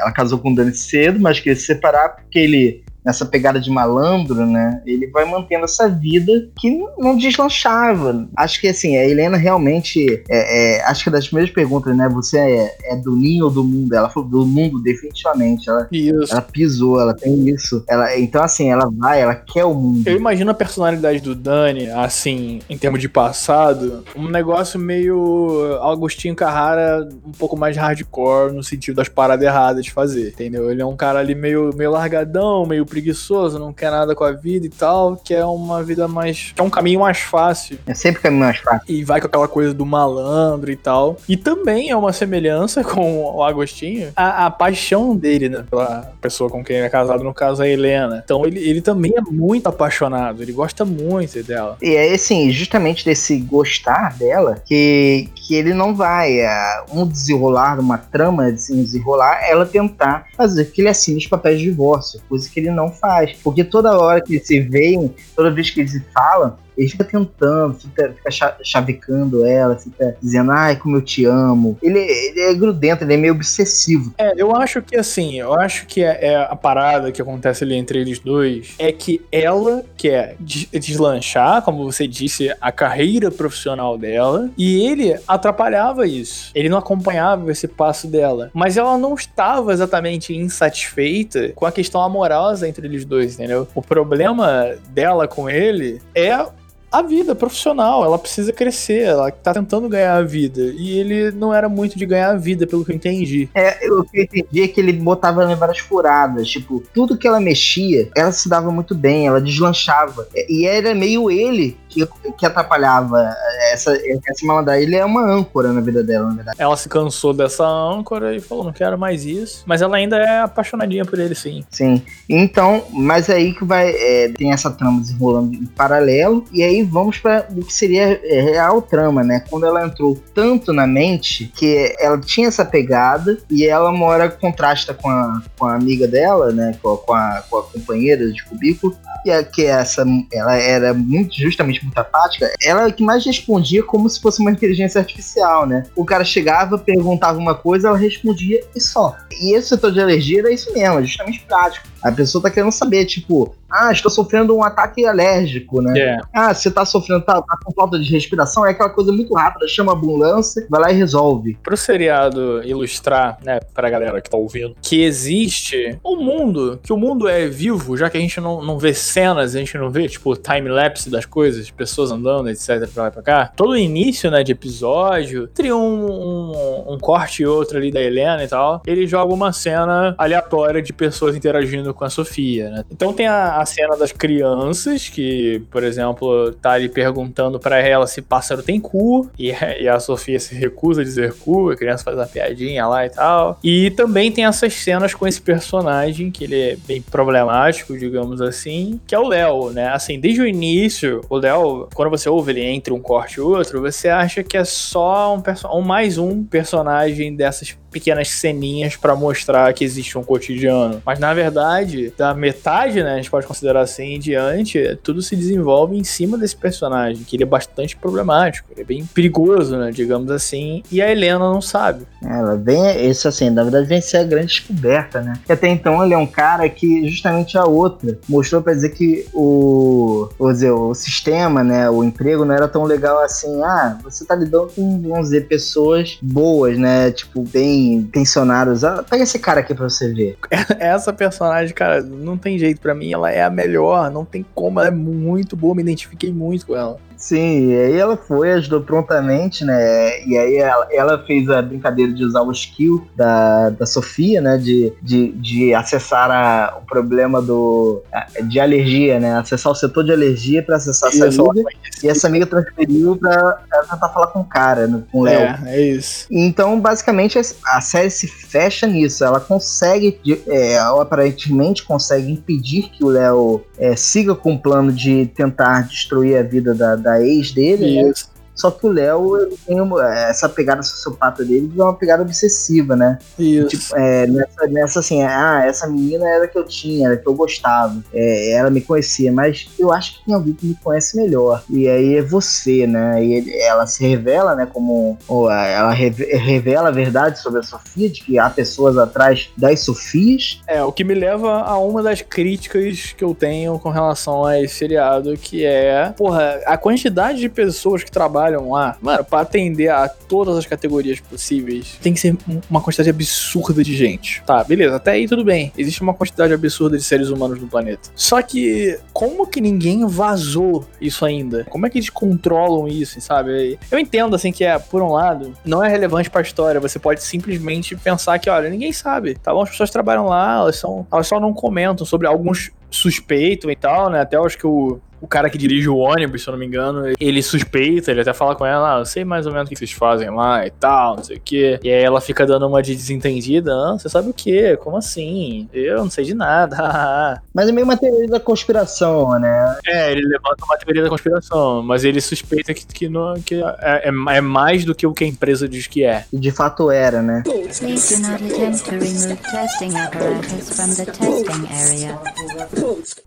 Ela 0.00 0.12
casou 0.12 0.38
com 0.40 0.50
o 0.50 0.54
Dani 0.54 0.74
cedo, 0.74 1.20
mas 1.20 1.38
queria 1.38 1.54
se 1.54 1.66
separar 1.66 2.16
porque 2.16 2.40
ele 2.40 2.84
nessa 3.06 3.24
pegada 3.24 3.60
de 3.60 3.70
malandro, 3.70 4.44
né? 4.44 4.82
Ele 4.84 5.06
vai 5.06 5.24
mantendo 5.24 5.64
essa 5.64 5.88
vida 5.88 6.50
que 6.58 6.84
não 6.98 7.16
deslanchava. 7.16 8.28
Acho 8.36 8.60
que 8.60 8.66
assim, 8.66 8.96
a 8.96 9.08
Helena 9.08 9.36
realmente 9.36 10.24
é, 10.28 10.78
é, 10.78 10.84
acho 10.84 11.04
que 11.04 11.08
é 11.08 11.12
das 11.12 11.26
primeiras 11.28 11.54
perguntas, 11.54 11.96
né? 11.96 12.08
Você 12.08 12.36
é, 12.36 12.76
é, 12.82 12.96
do 12.96 13.14
ninho 13.14 13.44
ou 13.44 13.50
do 13.50 13.62
mundo? 13.62 13.94
Ela 13.94 14.10
falou 14.10 14.28
do 14.28 14.44
mundo, 14.44 14.82
definitivamente. 14.82 15.70
Ela, 15.70 15.88
ela 16.28 16.42
pisou, 16.42 17.00
ela 17.00 17.14
tem 17.14 17.48
isso. 17.48 17.84
Ela, 17.88 18.18
então, 18.18 18.42
assim, 18.42 18.72
ela 18.72 18.90
vai, 18.90 19.20
ela 19.20 19.36
quer 19.36 19.64
o 19.64 19.74
mundo. 19.74 20.08
Eu 20.08 20.16
imagino 20.16 20.50
a 20.50 20.54
personalidade 20.54 21.20
do 21.20 21.34
Dani, 21.34 21.88
assim, 21.90 22.58
em 22.68 22.76
termos 22.76 23.00
de 23.00 23.08
passado, 23.08 24.02
um 24.16 24.28
negócio 24.28 24.80
meio 24.80 25.78
Agostinho 25.80 26.34
Carrara, 26.34 27.08
um 27.24 27.32
pouco 27.32 27.56
mais 27.56 27.76
hardcore, 27.76 28.52
no 28.52 28.64
sentido 28.64 28.96
das 28.96 29.08
paradas 29.08 29.46
erradas 29.46 29.84
de 29.84 29.92
fazer, 29.92 30.30
entendeu? 30.30 30.70
Ele 30.70 30.82
é 30.82 30.86
um 30.86 30.96
cara 30.96 31.20
ali 31.20 31.34
meio, 31.34 31.70
meio 31.76 31.92
largadão, 31.92 32.66
meio 32.66 32.84
preguiçoso, 32.96 33.58
não 33.58 33.74
quer 33.74 33.90
nada 33.90 34.14
com 34.14 34.24
a 34.24 34.32
vida 34.32 34.64
e 34.64 34.70
tal, 34.70 35.16
quer 35.16 35.44
uma 35.44 35.82
vida 35.82 36.08
mais. 36.08 36.52
quer 36.56 36.62
um 36.62 36.70
caminho 36.70 37.00
mais 37.00 37.18
fácil. 37.18 37.78
É 37.86 37.92
sempre 37.92 38.20
o 38.20 38.22
caminho 38.22 38.44
mais 38.44 38.56
fácil. 38.58 38.82
E 38.88 39.04
vai 39.04 39.20
com 39.20 39.26
aquela 39.26 39.46
coisa 39.46 39.74
do 39.74 39.84
malandro 39.84 40.70
e 40.70 40.76
tal. 40.76 41.18
E 41.28 41.36
também 41.36 41.90
é 41.90 41.96
uma 41.96 42.12
semelhança 42.12 42.82
com 42.84 43.22
o 43.22 43.42
Agostinho, 43.42 44.12
a, 44.16 44.46
a 44.46 44.50
paixão 44.50 45.14
dele, 45.14 45.50
né? 45.50 45.64
Pela 45.68 46.10
pessoa 46.22 46.48
com 46.48 46.64
quem 46.64 46.76
ele 46.76 46.86
é 46.86 46.88
casado, 46.88 47.22
no 47.22 47.34
caso 47.34 47.62
a 47.62 47.68
Helena. 47.68 48.22
Então 48.24 48.46
ele, 48.46 48.60
ele 48.60 48.80
também 48.80 49.12
é 49.14 49.20
muito 49.20 49.66
apaixonado, 49.66 50.42
ele 50.42 50.52
gosta 50.52 50.84
muito 50.86 51.42
dela. 51.42 51.76
E 51.82 51.94
é 51.94 52.14
assim, 52.14 52.50
justamente 52.50 53.04
desse 53.04 53.36
gostar 53.38 54.16
dela, 54.16 54.62
que, 54.64 55.28
que 55.34 55.54
ele 55.54 55.74
não 55.74 55.94
vai 55.94 56.40
é, 56.40 56.82
um 56.90 57.06
desenrolar, 57.06 57.78
uma 57.78 57.98
trama 57.98 58.50
de 58.50 58.74
desenrolar, 58.74 59.40
ela 59.46 59.66
tentar 59.66 60.28
fazer 60.34 60.66
que 60.66 60.80
ele 60.80 60.88
assine 60.88 61.18
os 61.18 61.26
papéis 61.26 61.58
de 61.58 61.66
divórcio, 61.66 62.20
coisa 62.26 62.48
que 62.48 62.60
ele 62.60 62.70
não 62.70 62.85
faz. 62.90 63.36
Porque 63.42 63.64
toda 63.64 63.98
hora 63.98 64.20
que 64.20 64.34
eles 64.34 64.46
se 64.46 64.60
veem, 64.60 65.14
toda 65.34 65.50
vez 65.50 65.70
que 65.70 65.80
eles 65.80 65.92
se 65.92 66.00
falam, 66.12 66.56
ele 66.76 66.88
fica 66.88 67.04
tentando, 67.04 67.74
fica, 67.74 68.12
fica 68.12 68.30
chavecando 68.62 69.46
ela, 69.46 69.76
fica 69.76 70.16
dizendo, 70.20 70.52
ai, 70.52 70.76
como 70.76 70.96
eu 70.96 71.02
te 71.02 71.24
amo. 71.24 71.78
Ele, 71.82 71.98
ele 71.98 72.40
é 72.40 72.54
grudento, 72.54 73.04
ele 73.04 73.14
é 73.14 73.16
meio 73.16 73.34
obsessivo. 73.34 74.12
É, 74.18 74.32
eu 74.36 74.54
acho 74.54 74.82
que 74.82 74.96
assim, 74.96 75.38
eu 75.38 75.54
acho 75.54 75.86
que 75.86 76.02
é, 76.02 76.32
é 76.32 76.36
a 76.36 76.56
parada 76.56 77.10
que 77.10 77.22
acontece 77.22 77.64
ali 77.64 77.74
entre 77.74 77.98
eles 77.98 78.18
dois 78.18 78.74
é 78.78 78.92
que 78.92 79.24
ela 79.30 79.84
quer 79.96 80.36
deslanchar, 80.38 81.62
como 81.62 81.84
você 81.84 82.06
disse, 82.06 82.54
a 82.60 82.72
carreira 82.72 83.30
profissional 83.30 83.96
dela, 83.96 84.50
e 84.56 84.86
ele 84.86 85.18
atrapalhava 85.26 86.06
isso. 86.06 86.50
Ele 86.54 86.68
não 86.68 86.78
acompanhava 86.78 87.50
esse 87.50 87.68
passo 87.68 88.06
dela. 88.06 88.50
Mas 88.52 88.76
ela 88.76 88.98
não 88.98 89.14
estava 89.14 89.72
exatamente 89.72 90.34
insatisfeita 90.34 91.52
com 91.54 91.66
a 91.66 91.72
questão 91.72 92.00
amorosa 92.02 92.68
entre 92.68 92.86
eles 92.86 93.04
dois, 93.04 93.34
entendeu? 93.34 93.66
O 93.74 93.82
problema 93.82 94.74
dela 94.90 95.26
com 95.26 95.48
ele 95.48 96.00
é 96.14 96.46
a 96.90 97.02
vida 97.02 97.34
profissional, 97.34 98.04
ela 98.04 98.18
precisa 98.18 98.52
crescer, 98.52 99.02
ela 99.02 99.30
tá 99.30 99.52
tentando 99.52 99.88
ganhar 99.88 100.16
a 100.16 100.22
vida. 100.22 100.60
E 100.76 100.98
ele 100.98 101.30
não 101.32 101.52
era 101.52 101.68
muito 101.68 101.98
de 101.98 102.06
ganhar 102.06 102.30
a 102.30 102.36
vida, 102.36 102.66
pelo 102.66 102.84
que 102.84 102.92
eu 102.92 102.96
entendi. 102.96 103.48
É, 103.54 103.90
o 103.90 104.04
que 104.04 104.18
eu 104.18 104.22
entendi 104.24 104.62
é 104.62 104.68
que 104.68 104.80
ele 104.80 104.92
botava 104.92 105.42
ela 105.42 105.52
em 105.52 105.56
várias 105.56 105.78
furadas. 105.78 106.48
Tipo, 106.48 106.82
tudo 106.94 107.16
que 107.16 107.26
ela 107.26 107.40
mexia, 107.40 108.08
ela 108.16 108.32
se 108.32 108.48
dava 108.48 108.70
muito 108.70 108.94
bem, 108.94 109.26
ela 109.26 109.40
deslanchava. 109.40 110.26
E 110.48 110.66
era 110.66 110.94
meio 110.94 111.30
ele 111.30 111.76
que, 111.88 112.06
que 112.36 112.46
atrapalhava 112.46 113.34
essa, 113.72 113.96
essa 113.96 114.46
malandragem. 114.46 114.84
Ele 114.84 114.96
é 114.96 115.04
uma 115.04 115.22
âncora 115.22 115.72
na 115.72 115.80
vida 115.80 116.02
dela, 116.02 116.28
na 116.28 116.34
verdade. 116.34 116.56
Ela 116.60 116.76
se 116.76 116.88
cansou 116.88 117.32
dessa 117.32 117.64
âncora 117.64 118.34
e 118.34 118.40
falou: 118.40 118.64
não 118.64 118.72
quero 118.72 118.98
mais 118.98 119.24
isso. 119.24 119.64
Mas 119.66 119.82
ela 119.82 119.96
ainda 119.96 120.16
é 120.16 120.40
apaixonadinha 120.40 121.04
por 121.04 121.18
ele, 121.18 121.34
sim. 121.34 121.64
Sim. 121.70 122.02
Então, 122.28 122.84
mas 122.92 123.30
aí 123.30 123.54
que 123.54 123.64
vai. 123.64 123.90
É, 123.90 124.28
tem 124.28 124.52
essa 124.52 124.70
trama 124.70 125.00
desenrolando 125.00 125.54
em 125.54 125.66
paralelo. 125.66 126.44
E 126.52 126.62
aí 126.62 126.75
vamos 126.84 127.18
para 127.18 127.46
o 127.50 127.64
que 127.64 127.72
seria 127.72 128.20
é, 128.24 128.40
real 128.40 128.82
trama, 128.82 129.22
né? 129.22 129.44
Quando 129.48 129.66
ela 129.66 129.84
entrou 129.84 130.20
tanto 130.34 130.72
na 130.72 130.86
mente 130.86 131.50
que 131.54 131.94
ela 131.98 132.18
tinha 132.18 132.48
essa 132.48 132.64
pegada 132.64 133.38
e 133.50 133.66
ela 133.66 133.92
mora 133.92 134.28
contrasta 134.28 134.94
com 134.94 135.08
a, 135.08 135.42
com 135.58 135.66
a 135.66 135.74
amiga 135.74 136.06
dela, 136.06 136.52
né? 136.52 136.76
Com 136.82 136.94
a, 136.94 136.98
com 136.98 137.14
a, 137.14 137.44
com 137.48 137.58
a 137.58 137.62
companheira 137.64 138.30
de 138.30 138.44
cubículo. 138.44 138.96
E 139.24 139.30
a, 139.30 139.42
que 139.42 139.64
essa, 139.64 140.04
ela 140.32 140.54
era 140.54 140.94
muito 140.94 141.34
justamente 141.36 141.82
muito 141.82 141.98
apática, 141.98 142.50
ela 142.62 142.86
é 142.86 142.92
que 142.92 143.02
mais 143.02 143.24
respondia 143.24 143.82
como 143.82 144.08
se 144.08 144.20
fosse 144.20 144.40
uma 144.40 144.50
inteligência 144.50 145.00
artificial, 145.00 145.66
né? 145.66 145.84
O 145.96 146.04
cara 146.04 146.24
chegava, 146.24 146.78
perguntava 146.78 147.38
uma 147.38 147.54
coisa, 147.54 147.88
ela 147.88 147.98
respondia 147.98 148.62
e 148.74 148.80
só. 148.80 149.16
E 149.40 149.54
esse 149.54 149.68
setor 149.68 149.92
de 149.92 150.00
alergia 150.00 150.40
era 150.40 150.52
isso 150.52 150.72
mesmo, 150.72 151.02
justamente 151.04 151.40
prático. 151.46 151.86
A 152.02 152.12
pessoa 152.12 152.42
tá 152.42 152.50
querendo 152.50 152.72
saber, 152.72 153.04
tipo, 153.04 153.54
ah, 153.70 153.92
estou 153.92 154.10
sofrendo 154.10 154.56
um 154.56 154.62
ataque 154.62 155.06
alérgico, 155.06 155.80
né? 155.80 155.98
Yeah. 155.98 156.22
É. 156.34 156.38
Ah, 156.38 156.54
você 156.54 156.70
tá 156.70 156.84
sofrendo, 156.84 157.24
tá, 157.24 157.40
tá, 157.40 157.58
com 157.64 157.72
falta 157.72 157.98
de 157.98 158.10
respiração, 158.10 158.66
é 158.66 158.70
aquela 158.70 158.90
coisa 158.90 159.12
muito 159.12 159.34
rápida, 159.34 159.66
chama 159.68 159.92
a 159.92 159.94
ambulância, 159.94 160.66
vai 160.68 160.80
lá 160.80 160.92
e 160.92 160.94
resolve. 160.94 161.58
Pro 161.62 161.76
seriado 161.76 162.62
ilustrar, 162.64 163.38
né, 163.44 163.60
pra 163.74 163.90
galera 163.90 164.20
que 164.20 164.30
tá 164.30 164.36
ouvindo, 164.36 164.74
que 164.80 165.02
existe 165.02 165.98
um 166.04 166.16
mundo, 166.16 166.78
que 166.82 166.92
o 166.92 166.96
mundo 166.96 167.28
é 167.28 167.46
vivo, 167.46 167.96
já 167.96 168.08
que 168.08 168.16
a 168.16 168.20
gente 168.20 168.40
não, 168.40 168.62
não 168.62 168.78
vê 168.78 168.94
cenas, 168.94 169.54
a 169.54 169.58
gente 169.58 169.76
não 169.76 169.90
vê, 169.90 170.08
tipo, 170.08 170.34
time-lapse 170.36 171.10
das 171.10 171.24
coisas, 171.24 171.70
pessoas 171.70 172.10
andando, 172.10 172.48
etc, 172.48 172.88
pra 172.92 173.04
lá 173.04 173.08
e 173.08 173.12
pra 173.12 173.22
cá. 173.22 173.52
Todo 173.54 173.76
início, 173.76 174.30
né, 174.30 174.42
de 174.42 174.52
episódio, 174.52 175.48
teria 175.48 175.76
um, 175.76 176.06
um, 176.06 176.94
um 176.94 176.98
corte 176.98 177.42
e 177.42 177.46
outro 177.46 177.78
ali 177.78 177.90
da 177.90 178.00
Helena 178.00 178.44
e 178.44 178.48
tal, 178.48 178.82
ele 178.86 179.06
joga 179.06 179.32
uma 179.32 179.52
cena 179.52 180.14
aleatória 180.18 180.82
de 180.82 180.92
pessoas 180.92 181.36
interagindo 181.36 181.92
com 181.92 182.04
a 182.04 182.10
Sofia, 182.10 182.70
né? 182.70 182.84
Então 182.90 183.12
tem 183.12 183.26
a, 183.26 183.55
a 183.60 183.66
cena 183.66 183.96
das 183.96 184.12
crianças, 184.12 185.08
que, 185.08 185.62
por 185.70 185.82
exemplo, 185.82 186.52
tá 186.52 186.72
ali 186.72 186.88
perguntando 186.88 187.58
para 187.58 187.78
ela 187.78 188.06
se 188.06 188.22
pássaro 188.22 188.62
tem 188.62 188.80
cu, 188.80 189.30
e, 189.38 189.52
e, 189.80 189.88
a 189.88 189.98
Sofia 190.00 190.38
se 190.38 190.54
recusa 190.54 191.00
a 191.00 191.04
dizer 191.04 191.34
cu, 191.34 191.70
a 191.70 191.76
criança 191.76 192.04
faz 192.04 192.16
uma 192.16 192.26
piadinha 192.26 192.86
lá 192.86 193.06
e 193.06 193.10
tal. 193.10 193.58
E 193.62 193.90
também 193.92 194.30
tem 194.30 194.44
essas 194.44 194.74
cenas 194.74 195.14
com 195.14 195.26
esse 195.26 195.40
personagem, 195.40 196.30
que 196.30 196.44
ele 196.44 196.60
é 196.60 196.76
bem 196.86 197.00
problemático, 197.02 197.96
digamos 197.96 198.40
assim, 198.40 199.00
que 199.06 199.14
é 199.14 199.18
o 199.18 199.28
Léo, 199.28 199.70
né? 199.70 199.88
Assim, 199.88 200.18
desde 200.18 200.40
o 200.40 200.46
início, 200.46 201.20
o 201.28 201.36
Léo, 201.36 201.88
quando 201.94 202.10
você 202.10 202.28
ouve 202.28 202.52
ele 202.52 202.62
entre 202.62 202.92
um 202.92 203.00
corte 203.00 203.38
e 203.38 203.40
outro, 203.40 203.80
você 203.80 204.08
acha 204.08 204.42
que 204.42 204.56
é 204.56 204.64
só 204.64 205.36
um, 205.36 205.42
um 205.78 205.82
mais 205.82 206.18
um 206.18 206.44
personagem 206.44 207.34
dessas 207.34 207.76
pequenas 207.90 208.28
ceninhas 208.28 208.94
para 208.96 209.16
mostrar 209.16 209.72
que 209.72 209.82
existe 209.84 210.18
um 210.18 210.24
cotidiano. 210.24 211.02
Mas 211.04 211.18
na 211.18 211.32
verdade, 211.32 212.12
da 212.16 212.34
metade, 212.34 213.02
né, 213.02 213.14
a 213.14 213.16
gente 213.16 213.30
pode 213.30 213.45
considerar 213.46 213.80
assim 213.80 214.14
em 214.14 214.18
diante, 214.18 214.98
tudo 215.02 215.22
se 215.22 215.36
desenvolve 215.36 215.96
em 215.96 216.04
cima 216.04 216.36
desse 216.36 216.56
personagem, 216.56 217.24
que 217.24 217.36
ele 217.36 217.44
é 217.44 217.46
bastante 217.46 217.96
problemático, 217.96 218.68
ele 218.72 218.82
é 218.82 218.84
bem 218.84 219.06
perigoso, 219.06 219.76
né, 219.76 219.90
digamos 219.90 220.30
assim, 220.30 220.82
e 220.90 221.00
a 221.00 221.10
Helena 221.10 221.38
não 221.38 221.62
sabe. 221.62 222.06
Ela 222.22 222.56
vem, 222.56 223.08
isso 223.08 223.28
assim, 223.28 223.50
na 223.50 223.62
verdade 223.62 223.86
vem 223.86 224.00
ser 224.00 224.18
a 224.18 224.24
grande 224.24 224.46
descoberta, 224.46 225.20
né? 225.20 225.34
Que 225.44 225.52
até 225.52 225.68
então 225.68 226.04
ele 226.04 226.14
é 226.14 226.18
um 226.18 226.26
cara 226.26 226.68
que 226.68 227.08
justamente 227.08 227.56
a 227.56 227.64
outra 227.64 228.18
mostrou 228.28 228.62
para 228.62 228.74
dizer 228.74 228.90
que 228.90 229.26
o, 229.32 230.28
vou 230.38 230.52
dizer, 230.52 230.70
o 230.70 230.94
sistema, 230.94 231.62
né, 231.62 231.88
o 231.88 232.02
emprego 232.02 232.44
não 232.44 232.54
era 232.54 232.68
tão 232.68 232.84
legal 232.84 233.20
assim. 233.20 233.62
Ah, 233.62 233.98
você 234.02 234.24
tá 234.24 234.34
lidando 234.34 234.68
com, 234.74 235.02
vamos 235.02 235.26
dizer, 235.26 235.46
pessoas 235.46 236.18
boas, 236.22 236.78
né? 236.78 237.10
Tipo, 237.10 237.42
bem 237.42 237.94
intencionados. 237.94 238.84
Ah, 238.84 239.04
pega 239.08 239.22
esse 239.22 239.38
cara 239.38 239.60
aqui 239.60 239.74
pra 239.74 239.88
você 239.88 240.12
ver. 240.12 240.38
Essa 240.78 241.12
personagem, 241.12 241.74
cara, 241.74 242.02
não 242.02 242.36
tem 242.36 242.58
jeito 242.58 242.80
para 242.80 242.94
mim. 242.94 243.12
Ela 243.12 243.30
é 243.30 243.35
a 243.42 243.50
melhor, 243.50 244.10
não 244.10 244.24
tem 244.24 244.44
como. 244.54 244.80
Ela 244.80 244.88
é 244.88 244.92
muito 244.92 245.56
boa, 245.56 245.74
me 245.74 245.82
identifiquei 245.82 246.32
muito 246.32 246.66
com 246.66 246.76
ela. 246.76 246.98
Sim, 247.16 247.70
e 247.70 247.76
aí 247.76 247.96
ela 247.96 248.16
foi, 248.16 248.52
ajudou 248.52 248.82
prontamente, 248.82 249.64
né? 249.64 250.24
E 250.26 250.36
aí 250.36 250.56
ela, 250.56 250.88
ela, 250.92 251.24
fez 251.26 251.48
a 251.48 251.62
brincadeira 251.62 252.12
de 252.12 252.24
usar 252.24 252.42
o 252.42 252.52
skill 252.52 253.06
da, 253.16 253.70
da 253.70 253.86
Sofia, 253.86 254.40
né? 254.40 254.58
De, 254.58 254.92
de, 255.02 255.32
de 255.32 255.74
acessar 255.74 256.30
a, 256.30 256.78
o 256.78 256.86
problema 256.86 257.40
do, 257.40 258.02
de 258.48 258.60
alergia, 258.60 259.18
né? 259.18 259.38
Acessar 259.38 259.72
o 259.72 259.74
setor 259.74 260.04
de 260.04 260.12
alergia 260.12 260.62
para 260.62 260.76
acessar 260.76 261.08
essa 261.08 261.24
amiga. 261.26 261.70
E 262.02 262.08
essa 262.08 262.26
amiga 262.26 262.46
transferiu 262.46 263.16
pra, 263.16 263.60
pra 263.68 263.82
tentar 263.84 264.08
falar 264.10 264.26
com 264.28 264.40
o 264.40 264.44
cara, 264.44 264.86
né, 264.86 265.02
com 265.10 265.20
o 265.20 265.24
Léo. 265.24 265.40
É, 265.40 265.76
é 265.76 265.80
isso. 265.80 266.26
Então, 266.30 266.78
basicamente, 266.78 267.38
a, 267.38 267.42
a 267.76 267.80
série 267.80 268.10
se 268.10 268.26
fecha 268.26 268.86
nisso. 268.86 269.24
Ela 269.24 269.40
consegue, 269.40 270.20
é, 270.46 270.74
ela 270.74 271.02
aparentemente 271.02 271.82
consegue 271.82 272.30
impedir 272.30 272.90
que 272.90 273.02
o 273.02 273.08
Léo 273.08 273.62
é, 273.78 273.96
siga 273.96 274.34
com 274.34 274.54
o 274.54 274.58
plano 274.58 274.92
de 274.92 275.26
tentar 275.26 275.82
destruir 275.82 276.36
a 276.36 276.42
vida 276.42 276.74
da 276.74 277.05
da 277.06 277.24
ex 277.24 277.52
dele, 277.52 278.02
né? 278.02 278.12
Só 278.56 278.70
que 278.70 278.86
o 278.86 278.90
Léo 278.90 279.36
ele 279.36 279.56
tem 279.66 279.80
uma, 279.80 280.02
essa 280.14 280.48
pegada 280.48 280.82
sociopata 280.82 281.44
dele 281.44 281.70
é 281.76 281.82
uma 281.82 281.94
pegada 281.94 282.22
obsessiva, 282.22 282.96
né? 282.96 283.18
Isso. 283.38 283.68
Tipo, 283.68 283.96
é, 283.96 284.26
nessa, 284.26 284.66
nessa 284.68 285.00
assim, 285.00 285.22
ah, 285.22 285.62
essa 285.64 285.86
menina 285.86 286.26
era 286.26 286.48
que 286.48 286.58
eu 286.58 286.64
tinha, 286.64 287.08
era 287.08 287.16
que 287.16 287.28
eu 287.28 287.34
gostava. 287.34 288.02
É, 288.12 288.52
ela 288.52 288.70
me 288.70 288.80
conhecia, 288.80 289.30
mas 289.30 289.68
eu 289.78 289.92
acho 289.92 290.18
que 290.18 290.24
tem 290.24 290.34
alguém 290.34 290.54
que 290.54 290.66
me 290.66 290.74
conhece 290.82 291.16
melhor. 291.16 291.62
E 291.68 291.86
aí 291.86 292.16
é 292.16 292.22
você, 292.22 292.86
né? 292.86 293.22
E 293.22 293.34
ele, 293.34 293.56
ela 293.58 293.86
se 293.86 294.06
revela, 294.06 294.54
né? 294.54 294.66
Como. 294.66 295.18
Ou, 295.28 295.50
ela 295.50 295.92
revela 295.92 296.88
a 296.88 296.92
verdade 296.92 297.38
sobre 297.40 297.60
a 297.60 297.62
Sofia, 297.62 298.08
de 298.08 298.22
que 298.22 298.38
há 298.38 298.48
pessoas 298.48 298.96
atrás 298.96 299.50
das 299.56 299.80
Sofias. 299.80 300.62
É, 300.66 300.82
o 300.82 300.90
que 300.90 301.04
me 301.04 301.14
leva 301.14 301.60
a 301.60 301.78
uma 301.78 302.02
das 302.02 302.22
críticas 302.22 303.12
que 303.12 303.22
eu 303.22 303.34
tenho 303.34 303.78
com 303.78 303.90
relação 303.90 304.44
a 304.44 304.60
esse 304.60 304.74
seriado, 304.74 305.36
que 305.36 305.64
é, 305.64 306.12
porra, 306.16 306.60
a 306.64 306.78
quantidade 306.78 307.38
de 307.38 307.48
pessoas 307.48 308.02
que 308.02 308.10
trabalham 308.10 308.45
trabalham 308.46 308.70
lá, 308.70 308.96
mano, 309.00 309.24
pra 309.24 309.40
atender 309.40 309.88
a 309.88 310.08
todas 310.08 310.56
as 310.56 310.66
categorias 310.66 311.20
possíveis, 311.20 311.98
tem 312.00 312.14
que 312.14 312.20
ser 312.20 312.36
uma 312.70 312.80
quantidade 312.80 313.10
absurda 313.10 313.82
de 313.82 313.96
gente. 313.96 314.42
Tá, 314.46 314.62
beleza, 314.62 314.96
até 314.96 315.12
aí 315.12 315.26
tudo 315.26 315.44
bem. 315.44 315.72
Existe 315.76 316.02
uma 316.02 316.14
quantidade 316.14 316.52
absurda 316.52 316.96
de 316.96 317.02
seres 317.02 317.28
humanos 317.28 317.60
no 317.60 317.66
planeta. 317.66 318.10
Só 318.14 318.40
que, 318.42 318.98
como 319.12 319.46
que 319.46 319.60
ninguém 319.60 320.06
vazou 320.06 320.86
isso 321.00 321.24
ainda? 321.24 321.64
Como 321.64 321.86
é 321.86 321.90
que 321.90 321.98
eles 321.98 322.10
controlam 322.10 322.86
isso, 322.86 323.20
sabe? 323.20 323.78
Eu 323.90 323.98
entendo, 323.98 324.36
assim, 324.36 324.52
que 324.52 324.64
é, 324.64 324.78
por 324.78 325.02
um 325.02 325.12
lado, 325.12 325.52
não 325.64 325.82
é 325.82 325.88
relevante 325.88 326.30
pra 326.30 326.40
história. 326.40 326.80
Você 326.80 326.98
pode 326.98 327.22
simplesmente 327.22 327.96
pensar 327.96 328.38
que, 328.38 328.48
olha, 328.48 328.70
ninguém 328.70 328.92
sabe, 328.92 329.34
tá 329.34 329.52
bom? 329.52 329.62
As 329.62 329.70
pessoas 329.70 329.90
trabalham 329.90 330.26
lá, 330.26 330.56
elas, 330.56 330.76
são, 330.76 331.06
elas 331.12 331.26
só 331.26 331.40
não 331.40 331.52
comentam 331.52 332.06
sobre 332.06 332.26
alguns 332.26 332.70
suspeito 332.90 333.70
e 333.70 333.76
tal, 333.76 334.10
né? 334.10 334.20
Até 334.20 334.36
acho 334.36 334.56
que 334.56 334.66
o, 334.66 335.00
o 335.20 335.26
cara 335.26 335.50
que 335.50 335.58
dirige 335.58 335.88
o 335.88 335.96
ônibus, 335.96 336.42
se 336.42 336.48
eu 336.48 336.52
não 336.52 336.58
me 336.58 336.66
engano, 336.66 337.12
ele 337.18 337.42
suspeita, 337.42 338.10
ele 338.10 338.20
até 338.20 338.32
fala 338.32 338.54
com 338.54 338.64
ela, 338.64 338.96
ah, 338.96 338.98
eu 339.00 339.04
sei 339.04 339.24
mais 339.24 339.46
ou 339.46 339.52
menos 339.52 339.66
o 339.66 339.70
que 339.70 339.76
vocês 339.76 339.92
fazem 339.92 340.30
lá 340.30 340.66
e 340.66 340.70
tal, 340.70 341.16
não 341.16 341.24
sei 341.24 341.36
o 341.36 341.40
quê. 341.40 341.78
E 341.82 341.90
aí 341.90 342.02
ela 342.02 342.20
fica 342.20 342.46
dando 342.46 342.66
uma 342.66 342.82
de 342.82 342.94
desentendida, 342.94 343.72
ah, 343.72 343.98
você 343.98 344.08
sabe 344.08 344.30
o 344.30 344.34
quê? 344.34 344.76
Como 344.76 344.96
assim? 344.96 345.68
Eu 345.72 345.98
não 345.98 346.10
sei 346.10 346.24
de 346.24 346.34
nada. 346.34 347.40
mas 347.54 347.68
é 347.68 347.72
meio 347.72 347.86
uma 347.86 347.96
teoria 347.96 348.28
da 348.28 348.40
conspiração, 348.40 349.38
né? 349.38 349.78
É, 349.86 350.12
ele 350.12 350.22
levanta 350.22 350.64
uma 350.64 350.76
teoria 350.76 351.02
da 351.02 351.08
conspiração, 351.08 351.82
mas 351.82 352.04
ele 352.04 352.20
suspeita 352.20 352.74
que, 352.74 352.86
que, 352.86 353.08
não, 353.08 353.34
que 353.40 353.62
é, 353.80 354.08
é, 354.08 354.36
é 354.36 354.40
mais 354.40 354.84
do 354.84 354.94
que 354.94 355.06
o 355.06 355.12
que 355.12 355.24
a 355.24 355.26
empresa 355.26 355.68
diz 355.68 355.86
que 355.86 356.04
é. 356.04 356.24
E 356.32 356.38
de 356.38 356.50
fato 356.50 356.90
era, 356.90 357.22
né? 357.22 357.42
Please 357.44 358.16
do 358.16 358.22
not 358.22 358.42
attempt 358.42 358.84
to 358.84 358.90
remove 358.90 359.36
testing 359.50 359.96
apparatus 359.96 360.70
from 360.70 360.94
the 360.94 361.06
testing 361.06 361.66
area. 361.70 362.18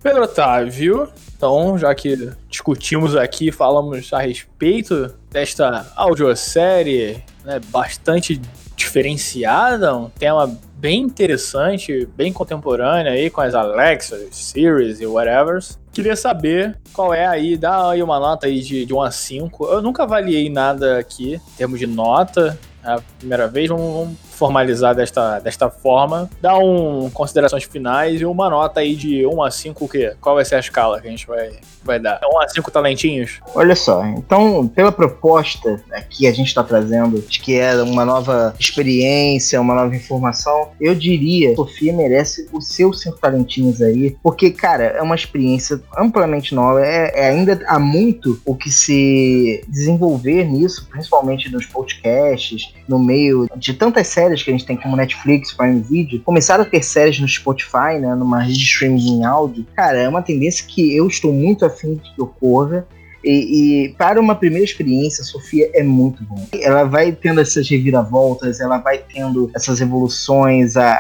Pedro 0.02 0.23
Otávio, 0.23 1.10
então, 1.39 1.78
já 1.78 1.95
que 1.95 2.34
discutimos 2.49 3.15
aqui, 3.15 3.49
falamos 3.49 4.12
a 4.12 4.19
respeito 4.19 5.15
desta 5.32 5.89
audiosérie 5.95 7.23
né, 7.45 7.62
bastante 7.69 8.41
diferenciada, 8.75 9.95
um 9.95 10.10
tema 10.10 10.54
bem 10.75 10.99
interessante, 10.99 12.06
bem 12.13 12.34
contemporâneo 12.34 13.13
aí 13.13 13.30
com 13.30 13.39
as 13.39 13.56
Alexas, 13.56 14.36
Series 14.36 14.99
e 14.99 15.06
whatever. 15.06 15.63
Queria 15.93 16.17
saber 16.17 16.78
qual 16.91 17.13
é 17.13 17.25
aí, 17.25 17.56
dá 17.56 17.91
aí 17.91 18.04
uma 18.04 18.19
nota 18.19 18.47
aí 18.47 18.60
de, 18.60 18.86
de 18.86 18.93
1 18.93 19.02
a 19.02 19.10
5. 19.10 19.65
Eu 19.65 19.82
nunca 19.82 20.04
avaliei 20.04 20.49
nada 20.49 20.99
aqui 20.99 21.36
em 21.36 21.58
termos 21.58 21.80
de 21.80 21.88
nota, 21.88 22.60
é 22.84 22.91
a 22.91 23.02
primeira 23.17 23.47
vez, 23.47 23.69
vamos, 23.69 23.93
vamos 23.93 24.28
formalizar 24.39 24.95
desta, 24.95 25.39
desta 25.39 25.69
forma. 25.69 26.30
Dá 26.41 26.58
um 26.58 27.10
considerações 27.10 27.65
finais 27.65 28.21
e 28.21 28.25
uma 28.25 28.49
nota 28.49 28.80
aí 28.80 28.95
de 28.95 29.25
1 29.25 29.43
a 29.43 29.52
5, 29.52 29.86
o 29.86 29.89
quê? 29.89 30.13
Qual 30.21 30.36
vai 30.36 30.45
ser 30.45 30.56
a 30.56 30.60
escala 30.60 31.02
que 31.02 31.08
a 31.08 31.12
gente 31.12 31.28
vai, 31.28 31.52
vai 31.84 31.99
dar? 31.99 32.19
1 32.23 32.39
a 32.39 32.47
5 32.47 32.71
talentinhos? 32.71 33.39
Olha 33.54 33.75
só, 33.75 34.06
então, 34.06 34.67
pela 34.67 34.91
proposta 34.91 35.84
que 36.10 36.25
a 36.25 36.32
gente 36.32 36.47
está 36.47 36.63
trazendo, 36.63 37.19
de 37.19 37.39
que 37.39 37.60
é 37.60 37.75
uma 37.84 38.06
nova 38.06 38.56
experiência, 38.58 39.60
uma 39.60 39.75
nova 39.75 39.93
informação, 39.93 40.69
eu 40.80 40.95
diria 40.95 41.54
Sofia 41.56 41.91
merece 41.91 42.47
os 42.54 42.69
seus 42.69 43.02
5 43.02 43.17
talentinhos 43.17 43.82
aí, 43.82 44.15
porque, 44.23 44.52
cara, 44.52 44.84
é 44.86 45.02
uma 45.02 45.15
experiência 45.15 45.82
amplamente 45.97 46.56
nova, 46.56 46.86
é, 46.86 47.12
é 47.13 47.30
ainda 47.30 47.60
há 47.67 47.78
muito 47.78 48.39
o 48.45 48.56
que 48.56 48.71
se 48.71 49.63
desenvolver 49.67 50.45
nisso, 50.45 50.88
principalmente 50.89 51.52
nos 51.52 51.65
podcasts, 51.65 52.73
no 52.88 52.99
meio 52.99 53.47
de 53.56 53.73
tantas 53.73 54.08
séries 54.08 54.28
séries 54.29 54.43
que 54.43 54.49
a 54.49 54.53
gente 54.53 54.65
tem 54.65 54.77
como 54.77 54.95
Netflix, 54.95 55.53
Prime 55.53 55.81
Video, 55.81 56.21
começaram 56.21 56.63
a 56.63 56.65
ter 56.65 56.83
séries 56.83 57.19
no 57.19 57.27
Spotify, 57.27 57.97
né, 57.99 58.13
numa 58.15 58.41
rede 58.41 58.57
de 58.57 58.65
streaming 58.65 59.19
em 59.19 59.25
áudio, 59.25 59.65
cara, 59.75 59.97
é 59.97 60.07
uma 60.07 60.21
tendência 60.21 60.65
que 60.67 60.95
eu 60.95 61.07
estou 61.07 61.33
muito 61.33 61.65
afim 61.65 61.95
de 61.95 62.13
que 62.13 62.21
ocorra. 62.21 62.85
E, 63.21 63.87
e, 63.87 63.89
para 63.95 64.19
uma 64.19 64.33
primeira 64.33 64.63
experiência, 64.63 65.21
a 65.21 65.25
Sofia 65.25 65.69
é 65.73 65.83
muito 65.83 66.23
bom. 66.23 66.47
Ela 66.61 66.85
vai 66.85 67.11
tendo 67.11 67.41
essas 67.41 67.69
reviravoltas, 67.69 68.61
ela 68.61 68.77
vai 68.77 68.99
tendo 68.99 69.51
essas 69.53 69.81
evoluções, 69.81 70.77
a, 70.77 70.93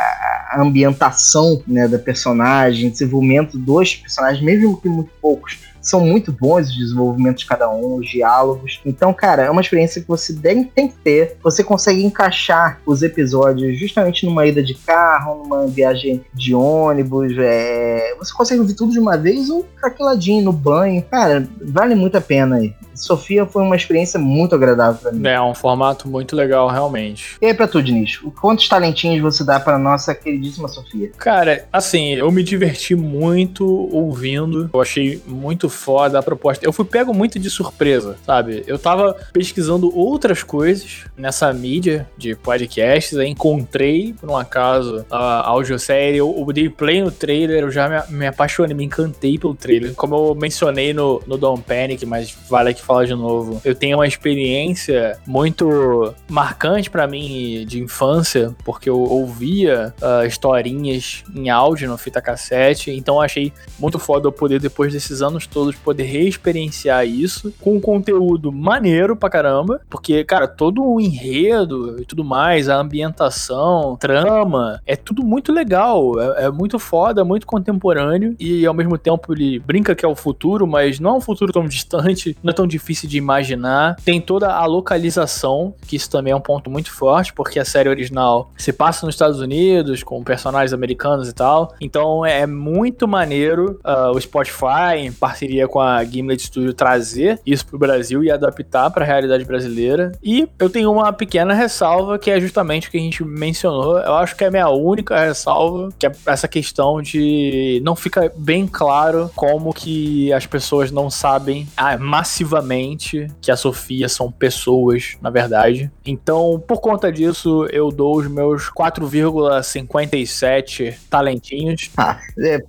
a 0.51 0.61
ambientação 0.61 1.63
né, 1.65 1.87
da 1.87 1.97
personagem, 1.97 2.89
desenvolvimento 2.89 3.57
dos 3.57 3.95
personagens, 3.95 4.43
mesmo 4.43 4.81
que 4.81 4.89
muito 4.89 5.11
poucos 5.21 5.59
são 5.81 6.01
muito 6.01 6.31
bons 6.31 6.69
os 6.69 6.77
desenvolvimentos 6.77 7.41
de 7.41 7.47
cada 7.47 7.69
um, 7.69 7.95
os 7.95 8.09
diálogos. 8.09 8.79
Então, 8.85 9.13
cara, 9.13 9.43
é 9.43 9.49
uma 9.49 9.61
experiência 9.61 10.01
que 10.01 10.07
você 10.07 10.33
tem, 10.33 10.65
que 10.65 10.95
ter. 11.03 11.37
Você 11.43 11.63
consegue 11.63 12.03
encaixar 12.03 12.79
os 12.85 13.01
episódios 13.01 13.79
justamente 13.79 14.25
numa 14.25 14.45
ida 14.45 14.61
de 14.63 14.73
carro, 14.73 15.43
numa 15.43 15.67
viagem 15.67 16.23
de 16.33 16.53
ônibus. 16.53 17.33
É... 17.37 18.15
Você 18.19 18.33
consegue 18.33 18.61
ouvir 18.61 18.73
tudo 18.73 18.91
de 18.91 18.99
uma 18.99 19.17
vez 19.17 19.49
ou 19.49 19.65
craqueladinho 19.75 20.43
no 20.43 20.53
banho. 20.53 21.01
Cara, 21.03 21.47
vale 21.61 21.95
muito 21.95 22.17
a 22.17 22.21
pena 22.21 22.57
aí. 22.57 22.73
Sofia 22.99 23.45
foi 23.45 23.63
uma 23.63 23.75
experiência 23.75 24.19
muito 24.19 24.53
agradável 24.53 24.99
para 25.01 25.11
mim. 25.11 25.25
É, 25.25 25.41
um 25.41 25.55
formato 25.55 26.07
muito 26.07 26.35
legal, 26.35 26.67
realmente. 26.67 27.37
E 27.41 27.45
aí, 27.45 27.53
pra 27.53 27.67
tu, 27.67 27.81
Diniz, 27.81 28.17
quantos 28.41 28.67
talentinhos 28.67 29.21
você 29.21 29.43
dá 29.43 29.59
pra 29.59 29.79
nossa 29.79 30.13
queridíssima 30.13 30.67
Sofia? 30.67 31.11
Cara, 31.17 31.65
assim, 31.71 32.15
eu 32.15 32.29
me 32.31 32.43
diverti 32.43 32.95
muito 32.95 33.65
ouvindo. 33.65 34.69
Eu 34.73 34.81
achei 34.81 35.21
muito 35.25 35.68
foda 35.69 36.19
a 36.19 36.23
proposta. 36.23 36.65
Eu 36.65 36.73
fui 36.73 36.85
pego 36.85 37.13
muito 37.13 37.39
de 37.39 37.49
surpresa, 37.49 38.17
sabe? 38.25 38.63
Eu 38.67 38.77
tava 38.77 39.15
pesquisando 39.33 39.95
outras 39.95 40.43
coisas 40.43 41.05
nessa 41.17 41.51
mídia 41.53 42.07
de 42.17 42.35
podcasts, 42.35 43.17
aí 43.17 43.29
encontrei, 43.29 44.13
por 44.13 44.29
um 44.29 44.37
acaso, 44.37 45.05
a 45.09 45.47
audiosérie. 45.47 46.17
Eu, 46.17 46.35
eu 46.37 46.53
dei 46.53 46.69
play 46.69 47.01
no 47.01 47.11
trailer, 47.11 47.63
eu 47.63 47.71
já 47.71 47.89
me, 47.89 48.17
me 48.17 48.27
apaixonei, 48.27 48.75
me 48.75 48.85
encantei 48.85 49.37
pelo 49.37 49.55
trailer. 49.55 49.93
Como 49.93 50.15
eu 50.15 50.35
mencionei 50.35 50.93
no, 50.93 51.21
no 51.25 51.37
Don't 51.37 51.63
Panic, 51.63 52.05
mas 52.05 52.35
vale 52.49 52.69
aqui 52.69 52.81
falar 52.81 53.05
de 53.05 53.15
novo. 53.15 53.61
Eu 53.63 53.75
tenho 53.75 53.97
uma 53.97 54.07
experiência 54.07 55.17
muito 55.25 56.13
marcante 56.29 56.89
para 56.89 57.07
mim 57.07 57.65
de 57.67 57.81
infância, 57.81 58.55
porque 58.63 58.89
eu 58.89 58.99
ouvia 58.99 59.93
uh, 60.01 60.25
historinhas 60.25 61.23
em 61.35 61.49
áudio 61.49 61.89
no 61.89 61.97
fita 61.97 62.21
cassete, 62.21 62.91
então 62.91 63.21
achei 63.21 63.51
muito 63.77 63.99
foda 63.99 64.27
eu 64.27 64.31
poder, 64.31 64.59
depois 64.59 64.93
desses 64.93 65.21
anos 65.21 65.45
todos, 65.45 65.58
poder 65.83 66.03
reexperienciar 66.03 67.05
isso 67.05 67.53
com 67.59 67.75
um 67.75 67.81
conteúdo 67.81 68.51
maneiro 68.51 69.15
pra 69.15 69.29
caramba, 69.29 69.81
porque, 69.89 70.23
cara, 70.23 70.47
todo 70.47 70.83
o 70.83 70.99
enredo 70.99 72.01
e 72.01 72.05
tudo 72.05 72.23
mais, 72.23 72.69
a 72.69 72.77
ambientação, 72.77 73.97
trama, 73.97 74.81
é 74.85 74.95
tudo 74.95 75.23
muito 75.23 75.51
legal, 75.51 76.19
é, 76.19 76.45
é 76.45 76.49
muito 76.49 76.79
foda, 76.79 77.23
muito 77.23 77.45
contemporâneo 77.45 78.35
e 78.39 78.65
ao 78.65 78.73
mesmo 78.73 78.97
tempo 78.97 79.33
ele 79.33 79.59
brinca 79.59 79.95
que 79.95 80.05
é 80.05 80.07
o 80.07 80.15
futuro, 80.15 80.65
mas 80.65 80.99
não 80.99 81.11
é 81.11 81.13
um 81.13 81.21
futuro 81.21 81.51
tão 81.51 81.65
distante, 81.67 82.37
não 82.43 82.51
é 82.51 82.53
tão 82.53 82.67
difícil 82.67 83.09
de 83.09 83.17
imaginar. 83.17 83.95
Tem 84.03 84.19
toda 84.21 84.53
a 84.53 84.65
localização, 84.65 85.73
que 85.87 85.95
isso 85.95 86.09
também 86.09 86.31
é 86.31 86.35
um 86.35 86.41
ponto 86.41 86.69
muito 86.69 86.91
forte, 86.91 87.33
porque 87.33 87.59
a 87.59 87.65
série 87.65 87.89
original 87.89 88.51
se 88.57 88.71
passa 88.71 89.05
nos 89.05 89.15
Estados 89.15 89.39
Unidos, 89.39 90.03
com 90.03 90.23
personagens 90.23 90.73
americanos 90.73 91.27
e 91.27 91.33
tal. 91.33 91.73
Então 91.81 92.25
é 92.25 92.45
muito 92.45 93.07
maneiro 93.07 93.79
uh, 93.85 94.15
o 94.15 94.19
Spotify, 94.19 94.97
em 94.97 95.11
parceria 95.11 95.48
com 95.67 95.79
a 95.79 96.03
Gimlet 96.03 96.43
Studio, 96.43 96.73
trazer 96.73 97.39
isso 97.45 97.65
pro 97.65 97.77
Brasil 97.77 98.23
e 98.23 98.31
adaptar 98.31 98.89
para 98.91 99.03
a 99.03 99.07
realidade 99.07 99.45
brasileira. 99.45 100.11
E 100.23 100.47
eu 100.57 100.69
tenho 100.69 100.91
uma 100.91 101.11
pequena 101.13 101.53
ressalva, 101.53 102.19
que 102.19 102.31
é 102.31 102.39
justamente 102.39 102.87
o 102.87 102.91
que 102.91 102.97
a 102.97 103.01
gente 103.01 103.23
mencionou. 103.23 103.99
Eu 103.99 104.15
acho 104.15 104.35
que 104.35 104.43
é 104.43 104.47
a 104.47 104.51
minha 104.51 104.69
única 104.69 105.19
ressalva, 105.19 105.89
que 105.97 106.05
é 106.05 106.11
essa 106.25 106.47
questão 106.47 107.01
de 107.01 107.81
não 107.83 107.95
fica 107.95 108.31
bem 108.35 108.67
claro 108.67 109.31
como 109.35 109.73
que 109.73 110.31
as 110.33 110.45
pessoas 110.45 110.91
não 110.91 111.09
sabem 111.09 111.67
ah, 111.75 111.97
massivamente 111.97 113.27
que 113.41 113.51
a 113.51 113.57
Sofia 113.57 114.09
são 114.09 114.31
pessoas, 114.31 115.17
na 115.21 115.29
verdade. 115.29 115.91
Então, 116.05 116.61
por 116.67 116.81
conta 116.81 117.11
disso, 117.11 117.65
eu 117.71 117.91
dou 117.91 118.17
os 118.17 118.27
meus 118.27 118.69
4,57 118.69 120.95
talentinhos. 121.09 121.89
Ah, 121.97 122.19
é, 122.39 122.59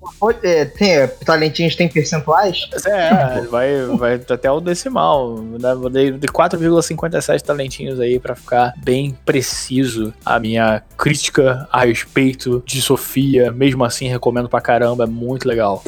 é, 0.42 0.64
tem, 0.64 1.06
talentinhos 1.24 1.76
tem 1.76 1.88
percentuais? 1.88 2.68
É, 2.86 3.40
vai, 3.42 3.84
vai 3.96 4.14
até 4.14 4.50
o 4.50 4.60
decimal. 4.60 5.36
Vou 5.36 5.90
de 5.90 6.28
4,57 6.28 7.42
talentinhos 7.42 8.00
aí 8.00 8.18
para 8.18 8.34
ficar 8.34 8.74
bem 8.78 9.16
preciso 9.24 10.12
a 10.24 10.38
minha 10.38 10.82
crítica 10.96 11.68
a 11.70 11.84
respeito 11.84 12.62
de 12.66 12.80
Sofia. 12.80 13.50
Mesmo 13.50 13.84
assim, 13.84 14.08
recomendo 14.08 14.48
pra 14.48 14.60
caramba, 14.60 15.04
é 15.04 15.06
muito 15.06 15.46
legal. 15.48 15.82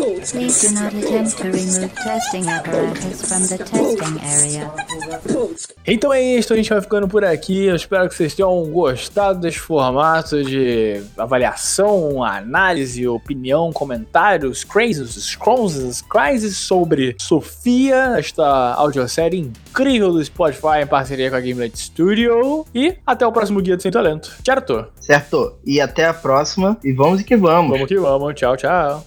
Então 5.86 6.12
é 6.12 6.22
isso, 6.22 6.52
a 6.52 6.56
gente 6.56 6.70
vai 6.70 6.80
ficando 6.80 7.08
por 7.08 7.24
aqui. 7.24 7.66
Eu 7.66 7.76
espero 7.76 8.08
que 8.08 8.14
vocês 8.14 8.34
tenham 8.34 8.64
gostado 8.66 9.40
desse 9.40 9.58
formato 9.58 10.42
de 10.42 11.02
avaliação, 11.16 12.22
análise, 12.24 13.06
opinião, 13.06 13.72
comentários, 13.72 14.64
crazes, 14.64 15.14
scrolls, 15.24 16.02
crises 16.08 16.56
sobre 16.72 17.14
Sofia, 17.18 18.14
esta 18.18 18.72
audiosérie 18.72 19.38
incrível 19.38 20.10
do 20.10 20.24
Spotify 20.24 20.80
em 20.82 20.86
parceria 20.86 21.28
com 21.28 21.36
a 21.36 21.40
Gamelet 21.40 21.78
Studio. 21.78 22.64
E 22.74 22.96
até 23.06 23.26
o 23.26 23.30
próximo 23.30 23.60
Guia 23.60 23.76
do 23.76 23.82
Sem 23.82 23.92
Talento. 23.92 24.34
Certo? 24.42 24.86
Certo. 24.98 25.58
E 25.66 25.82
até 25.82 26.06
a 26.06 26.14
próxima. 26.14 26.78
E 26.82 26.90
vamos 26.94 27.20
que 27.24 27.36
vamos. 27.36 27.72
Vamos 27.72 27.86
que 27.86 27.98
vamos. 27.98 28.34
Tchau, 28.34 28.56
tchau. 28.56 29.04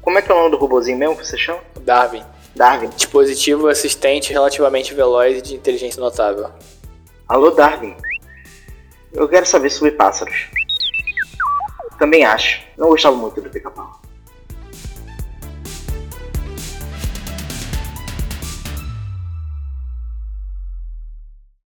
Como 0.00 0.16
é 0.16 0.22
que 0.22 0.30
é 0.30 0.34
o 0.36 0.38
nome 0.38 0.52
do 0.52 0.56
robozinho 0.56 0.96
mesmo 0.96 1.16
que 1.16 1.26
você 1.26 1.36
chama? 1.36 1.58
Darwin. 1.80 2.22
Darwin. 2.54 2.88
Dispositivo 2.90 3.66
assistente 3.66 4.32
relativamente 4.32 4.94
veloz 4.94 5.38
e 5.38 5.42
de 5.42 5.56
inteligência 5.56 6.00
notável. 6.00 6.48
Alô, 7.26 7.50
Darwin. 7.50 7.96
Eu 9.12 9.28
quero 9.28 9.46
saber 9.46 9.70
sobre 9.70 9.90
pássaros. 9.90 10.48
Também 11.98 12.24
acho. 12.24 12.60
Não 12.76 12.90
gostava 12.90 13.16
muito 13.16 13.40
do 13.40 13.50
pica-pau. 13.50 13.97